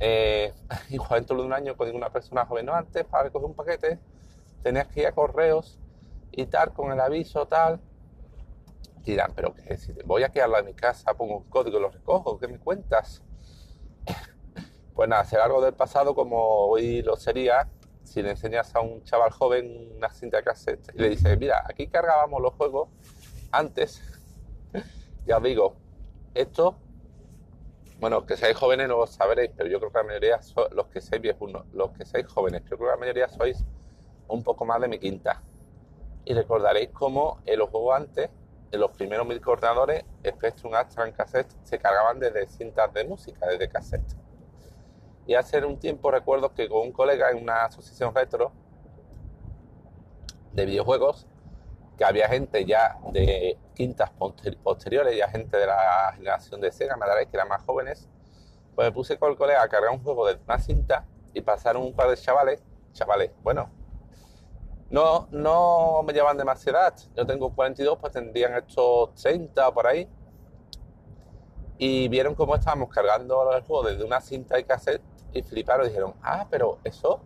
eh, 0.01 0.55
igual 0.89 1.21
dentro 1.21 1.37
de 1.37 1.43
un 1.43 1.53
año 1.53 1.77
con 1.77 1.95
una 1.95 2.09
persona 2.09 2.47
joven, 2.47 2.65
no 2.65 2.75
antes 2.75 3.05
para 3.05 3.25
recoger 3.25 3.51
un 3.51 3.55
paquete 3.55 3.99
tenías 4.63 4.89
que 4.89 5.01
ir 5.01 5.07
a 5.09 5.13
correos 5.13 5.79
y 6.37 6.47
tal, 6.47 6.73
con 6.73 6.93
el 6.93 7.01
aviso 7.01 7.47
tal. 7.47 7.81
Dirán, 9.03 9.33
pero 9.35 9.55
que 9.55 9.77
si 9.77 9.93
voy 10.05 10.23
a 10.23 10.31
quedarlo 10.31 10.59
en 10.59 10.67
mi 10.67 10.75
casa, 10.75 11.15
pongo 11.15 11.39
un 11.39 11.45
código 11.45 11.79
y 11.79 11.81
lo 11.81 11.91
recojo, 11.91 12.39
¿qué 12.39 12.49
me 12.49 12.59
cuentas? 12.59 13.23
Pues 14.95 15.09
nada, 15.09 15.25
será 15.25 15.47
algo 15.47 15.61
del 15.61 15.75
pasado 15.75 16.15
como 16.15 16.39
hoy 16.67 17.03
lo 17.03 17.17
sería 17.17 17.69
si 18.05 18.23
le 18.23 18.31
enseñas 18.31 18.77
a 18.77 18.81
un 18.81 19.03
chaval 19.03 19.33
joven 19.33 19.91
una 19.97 20.09
cinta 20.09 20.41
cassette 20.41 20.89
y 20.95 20.99
le 20.99 21.09
dices, 21.09 21.37
mira, 21.37 21.65
aquí 21.69 21.89
cargábamos 21.89 22.41
los 22.41 22.55
juegos 22.55 22.91
antes, 23.51 24.01
ya 25.27 25.39
os 25.39 25.43
digo, 25.43 25.75
esto 26.33 26.79
bueno, 28.05 28.27
que 28.27 28.37
seáis 28.37 28.57
jóvenes 28.57 28.89
no 28.89 28.99
lo 28.99 29.07
sabréis, 29.07 29.51
pero 29.57 29.69
yo 29.69 29.79
creo 29.79 29.91
que 29.91 29.99
la 29.99 30.05
mayoría, 30.05 30.41
los 30.73 30.87
que 30.89 31.01
seáis 31.01 31.23
viejos, 31.23 31.51
los 31.73 31.91
que 31.93 32.05
seáis 32.05 32.27
jóvenes, 32.27 32.63
creo 32.67 32.79
que 32.79 32.85
la 32.85 32.97
mayoría 32.97 33.29
sois 33.29 33.65
un 34.29 34.43
poco 34.43 34.65
más 34.65 34.81
de 34.81 34.89
mi 34.89 34.99
quinta. 34.99 35.43
Y 36.25 36.35
recordaréis 36.35 36.91
cómo 36.91 37.41
en 37.45 37.59
los 37.59 37.71
juegos 37.71 37.97
antes, 37.97 38.31
en 38.73 38.81
los 38.81 38.91
primeros 38.93 39.27
mil 39.27 39.41
coordinadores, 39.41 40.05
Spectrum 40.27 40.75
Astra 40.75 41.07
en 41.07 41.13
cassette 41.13 41.53
se 41.65 41.79
cargaban 41.79 42.19
desde 42.19 42.47
cintas 42.47 42.93
de 42.93 43.05
música, 43.05 43.47
desde 43.47 43.69
cassette. 43.69 44.17
Y 45.27 45.35
hace 45.35 45.65
un 45.65 45.79
tiempo 45.79 46.11
recuerdo 46.11 46.53
que 46.55 46.69
con 46.69 46.81
un 46.81 46.93
colega 46.93 47.31
en 47.31 47.43
una 47.43 47.65
asociación 47.65 48.15
retro 48.15 48.53
de 50.53 50.67
videojuegos, 50.67 51.27
que 51.97 52.05
había 52.05 52.29
gente 52.29 52.65
ya 52.65 52.99
de 53.13 53.57
quintas 53.75 54.11
posteriores, 54.63 55.17
ya 55.17 55.29
gente 55.29 55.57
de 55.57 55.67
la 55.67 56.13
generación 56.15 56.61
de 56.61 56.73
Sega, 56.73 56.97
me 56.97 57.07
daréis 57.07 57.29
que 57.29 57.37
eran 57.37 57.49
más 57.49 57.63
jóvenes, 57.63 58.09
pues 58.75 58.89
me 58.89 58.93
puse 58.93 59.19
con 59.19 59.31
el 59.31 59.37
colega 59.37 59.63
a 59.63 59.69
cargar 59.69 59.91
un 59.93 60.03
juego 60.03 60.27
de 60.27 60.39
una 60.45 60.59
cinta 60.59 61.07
y 61.33 61.41
pasaron 61.41 61.83
un 61.83 61.95
par 61.95 62.09
de 62.11 62.17
chavales, 62.17 62.63
chavales, 62.93 63.31
bueno, 63.43 63.71
no, 64.95 65.27
no 65.33 66.03
me 66.05 66.13
llevan 66.13 66.37
demasiada 66.37 66.89
edad, 66.89 66.95
yo 67.17 67.27
tengo 67.27 67.53
42, 67.53 67.99
pues 67.99 68.13
tendrían 68.13 68.55
estos 68.55 69.15
30 69.15 69.69
o 69.69 69.75
por 69.75 69.87
ahí, 69.89 70.09
y 71.79 72.09
vieron 72.09 72.35
cómo 72.37 72.55
estábamos 72.55 72.89
cargando 72.91 73.53
el 73.53 73.63
juego 73.63 73.89
desde 73.89 74.05
una 74.05 74.21
cinta 74.21 74.59
y 74.59 74.65
cassette 74.65 75.03
y 75.33 75.43
fliparon 75.43 75.87
dijeron, 75.89 76.15
ah, 76.23 76.47
pero 76.49 76.79
eso 76.85 77.21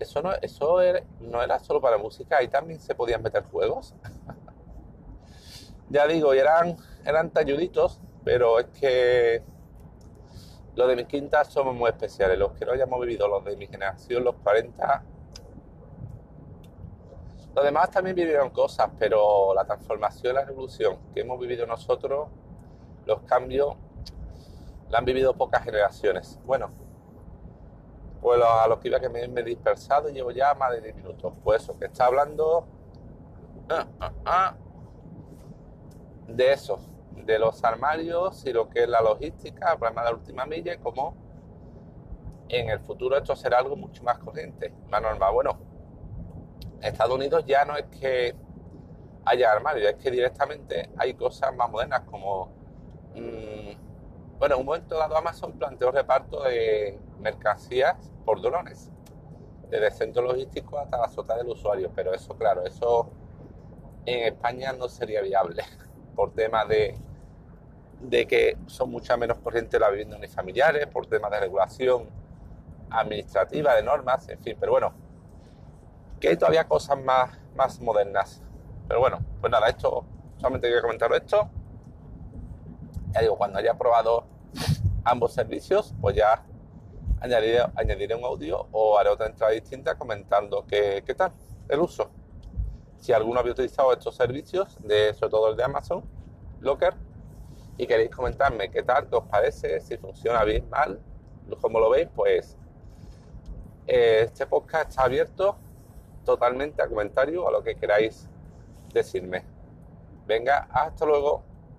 eso 0.00 0.22
no, 0.22 0.32
eso 0.42 0.78
no 1.20 1.42
era 1.42 1.58
solo 1.60 1.80
para 1.80 1.98
música, 1.98 2.38
ahí 2.38 2.48
también 2.48 2.80
se 2.80 2.96
podían 2.96 3.22
meter 3.22 3.44
juegos. 3.44 3.94
ya 5.88 6.06
digo, 6.08 6.32
eran, 6.32 6.76
eran 7.04 7.30
talluditos, 7.30 8.00
pero 8.24 8.58
es 8.58 8.66
que 8.78 9.42
los 10.74 10.88
de 10.88 10.96
mi 10.96 11.04
quinta 11.04 11.44
somos 11.44 11.74
muy 11.76 11.90
especiales. 11.90 12.38
Los 12.38 12.52
que 12.52 12.64
no 12.64 12.72
hayamos 12.72 13.00
vivido, 13.00 13.28
los 13.28 13.44
de 13.44 13.56
mi 13.56 13.66
generación, 13.68 14.24
los 14.24 14.34
40. 14.36 15.04
Los 17.54 17.64
demás 17.64 17.90
también 17.90 18.16
vivieron 18.16 18.50
cosas, 18.50 18.90
pero 18.98 19.54
la 19.54 19.64
transformación, 19.64 20.34
la 20.34 20.44
revolución 20.44 20.98
que 21.14 21.20
hemos 21.20 21.38
vivido 21.38 21.66
nosotros, 21.66 22.28
los 23.06 23.22
cambios, 23.22 23.76
la 24.90 24.98
han 24.98 25.04
vivido 25.04 25.34
pocas 25.34 25.62
generaciones. 25.62 26.40
Bueno, 26.44 26.70
pues 28.20 28.42
a 28.42 28.66
los 28.66 28.80
que 28.80 28.88
iba 28.88 28.98
que 28.98 29.08
me, 29.08 29.22
he 29.22 29.42
dispersado 29.44 30.08
llevo 30.08 30.32
ya 30.32 30.54
más 30.54 30.72
de 30.72 30.80
10 30.80 30.96
minutos. 30.96 31.34
Pues 31.44 31.62
eso, 31.62 31.78
que 31.78 31.86
está 31.86 32.06
hablando 32.06 32.66
ah, 33.68 33.86
ah, 34.00 34.12
ah, 34.24 34.56
de 36.26 36.52
eso, 36.52 36.78
de 37.12 37.38
los 37.38 37.62
armarios 37.62 38.44
y 38.46 38.52
lo 38.52 38.68
que 38.68 38.82
es 38.82 38.88
la 38.88 39.00
logística, 39.00 39.72
el 39.72 39.78
problema 39.78 40.02
de 40.02 40.10
la 40.10 40.16
última 40.16 40.44
milla 40.44 40.74
y 40.74 40.78
cómo 40.78 41.14
en 42.48 42.68
el 42.68 42.80
futuro 42.80 43.16
esto 43.16 43.36
será 43.36 43.58
algo 43.58 43.76
mucho 43.76 44.02
más 44.02 44.18
corriente, 44.18 44.74
más 44.88 45.02
normal. 45.02 45.32
Bueno, 45.32 45.73
Estados 46.86 47.14
Unidos 47.14 47.44
ya 47.46 47.64
no 47.64 47.76
es 47.76 47.84
que 47.86 48.34
haya 49.24 49.52
armarios, 49.52 49.90
es 49.90 49.96
que 49.96 50.10
directamente 50.10 50.90
hay 50.96 51.14
cosas 51.14 51.54
más 51.54 51.70
modernas 51.70 52.02
como... 52.02 52.52
Mm, 53.14 54.38
bueno, 54.38 54.56
en 54.56 54.60
un 54.60 54.66
momento 54.66 54.98
dado 54.98 55.16
Amazon 55.16 55.52
planteó 55.52 55.90
reparto 55.90 56.42
de 56.42 56.98
mercancías 57.20 58.12
por 58.24 58.42
drones, 58.42 58.90
desde 59.70 59.90
centro 59.92 60.22
logístico 60.22 60.78
hasta 60.78 60.98
la 60.98 61.08
sota 61.08 61.36
del 61.36 61.48
usuario. 61.48 61.90
Pero 61.94 62.12
eso, 62.12 62.36
claro, 62.36 62.64
eso 62.66 63.10
en 64.04 64.26
España 64.26 64.72
no 64.72 64.88
sería 64.88 65.22
viable 65.22 65.62
por 66.16 66.34
tema 66.34 66.64
de 66.64 66.98
de 68.08 68.26
que 68.26 68.56
son 68.66 68.90
muchas 68.90 69.18
menos 69.18 69.38
corrientes 69.38 69.80
las 69.80 69.90
viviendas 69.90 70.18
unifamiliares 70.18 70.86
por 70.86 71.06
temas 71.06 71.30
de 71.30 71.40
regulación 71.40 72.08
administrativa, 72.90 73.74
de 73.74 73.82
normas, 73.82 74.28
en 74.28 74.38
fin, 74.40 74.56
pero 74.58 74.72
bueno, 74.72 74.94
que 76.24 76.30
hay 76.30 76.36
todavía 76.38 76.66
cosas 76.66 76.98
más, 76.98 77.38
más 77.54 77.78
modernas. 77.80 78.42
Pero 78.88 79.00
bueno, 79.00 79.18
pues 79.40 79.50
nada, 79.50 79.68
esto, 79.68 80.06
solamente 80.38 80.68
quería 80.68 80.80
comentar 80.80 81.12
esto. 81.12 81.50
Ya 83.12 83.20
digo, 83.20 83.36
cuando 83.36 83.58
haya 83.58 83.74
probado 83.76 84.24
ambos 85.04 85.34
servicios, 85.34 85.94
pues 86.00 86.16
ya 86.16 86.42
añadiré, 87.20 87.60
añadiré 87.76 88.14
un 88.14 88.24
audio 88.24 88.68
o 88.72 88.98
haré 88.98 89.10
otra 89.10 89.26
entrada 89.26 89.52
distinta 89.52 89.96
comentando 89.96 90.64
qué, 90.66 91.02
qué 91.04 91.14
tal 91.14 91.30
el 91.68 91.80
uso. 91.80 92.10
Si 92.98 93.12
alguno 93.12 93.40
había 93.40 93.52
utilizado 93.52 93.92
estos 93.92 94.16
servicios, 94.16 94.78
de, 94.80 95.12
sobre 95.12 95.30
todo 95.30 95.50
el 95.50 95.56
de 95.56 95.64
Amazon, 95.64 96.04
Locker, 96.60 96.94
y 97.76 97.86
queréis 97.86 98.10
comentarme 98.10 98.70
qué 98.70 98.82
tal, 98.82 99.08
qué 99.10 99.16
os 99.16 99.24
parece, 99.24 99.78
si 99.82 99.98
funciona 99.98 100.42
bien, 100.44 100.70
mal, 100.70 100.98
como 101.60 101.80
lo 101.80 101.90
veis, 101.90 102.08
pues 102.16 102.56
eh, 103.86 104.22
este 104.24 104.46
podcast 104.46 104.88
está 104.88 105.04
abierto 105.04 105.58
totalmente 106.24 106.82
a 106.82 106.88
comentarios 106.88 107.46
a 107.46 107.50
lo 107.50 107.62
que 107.62 107.76
queráis 107.76 108.28
decirme. 108.92 109.44
Venga, 110.26 110.68
hasta 110.70 111.04
luego. 111.04 111.42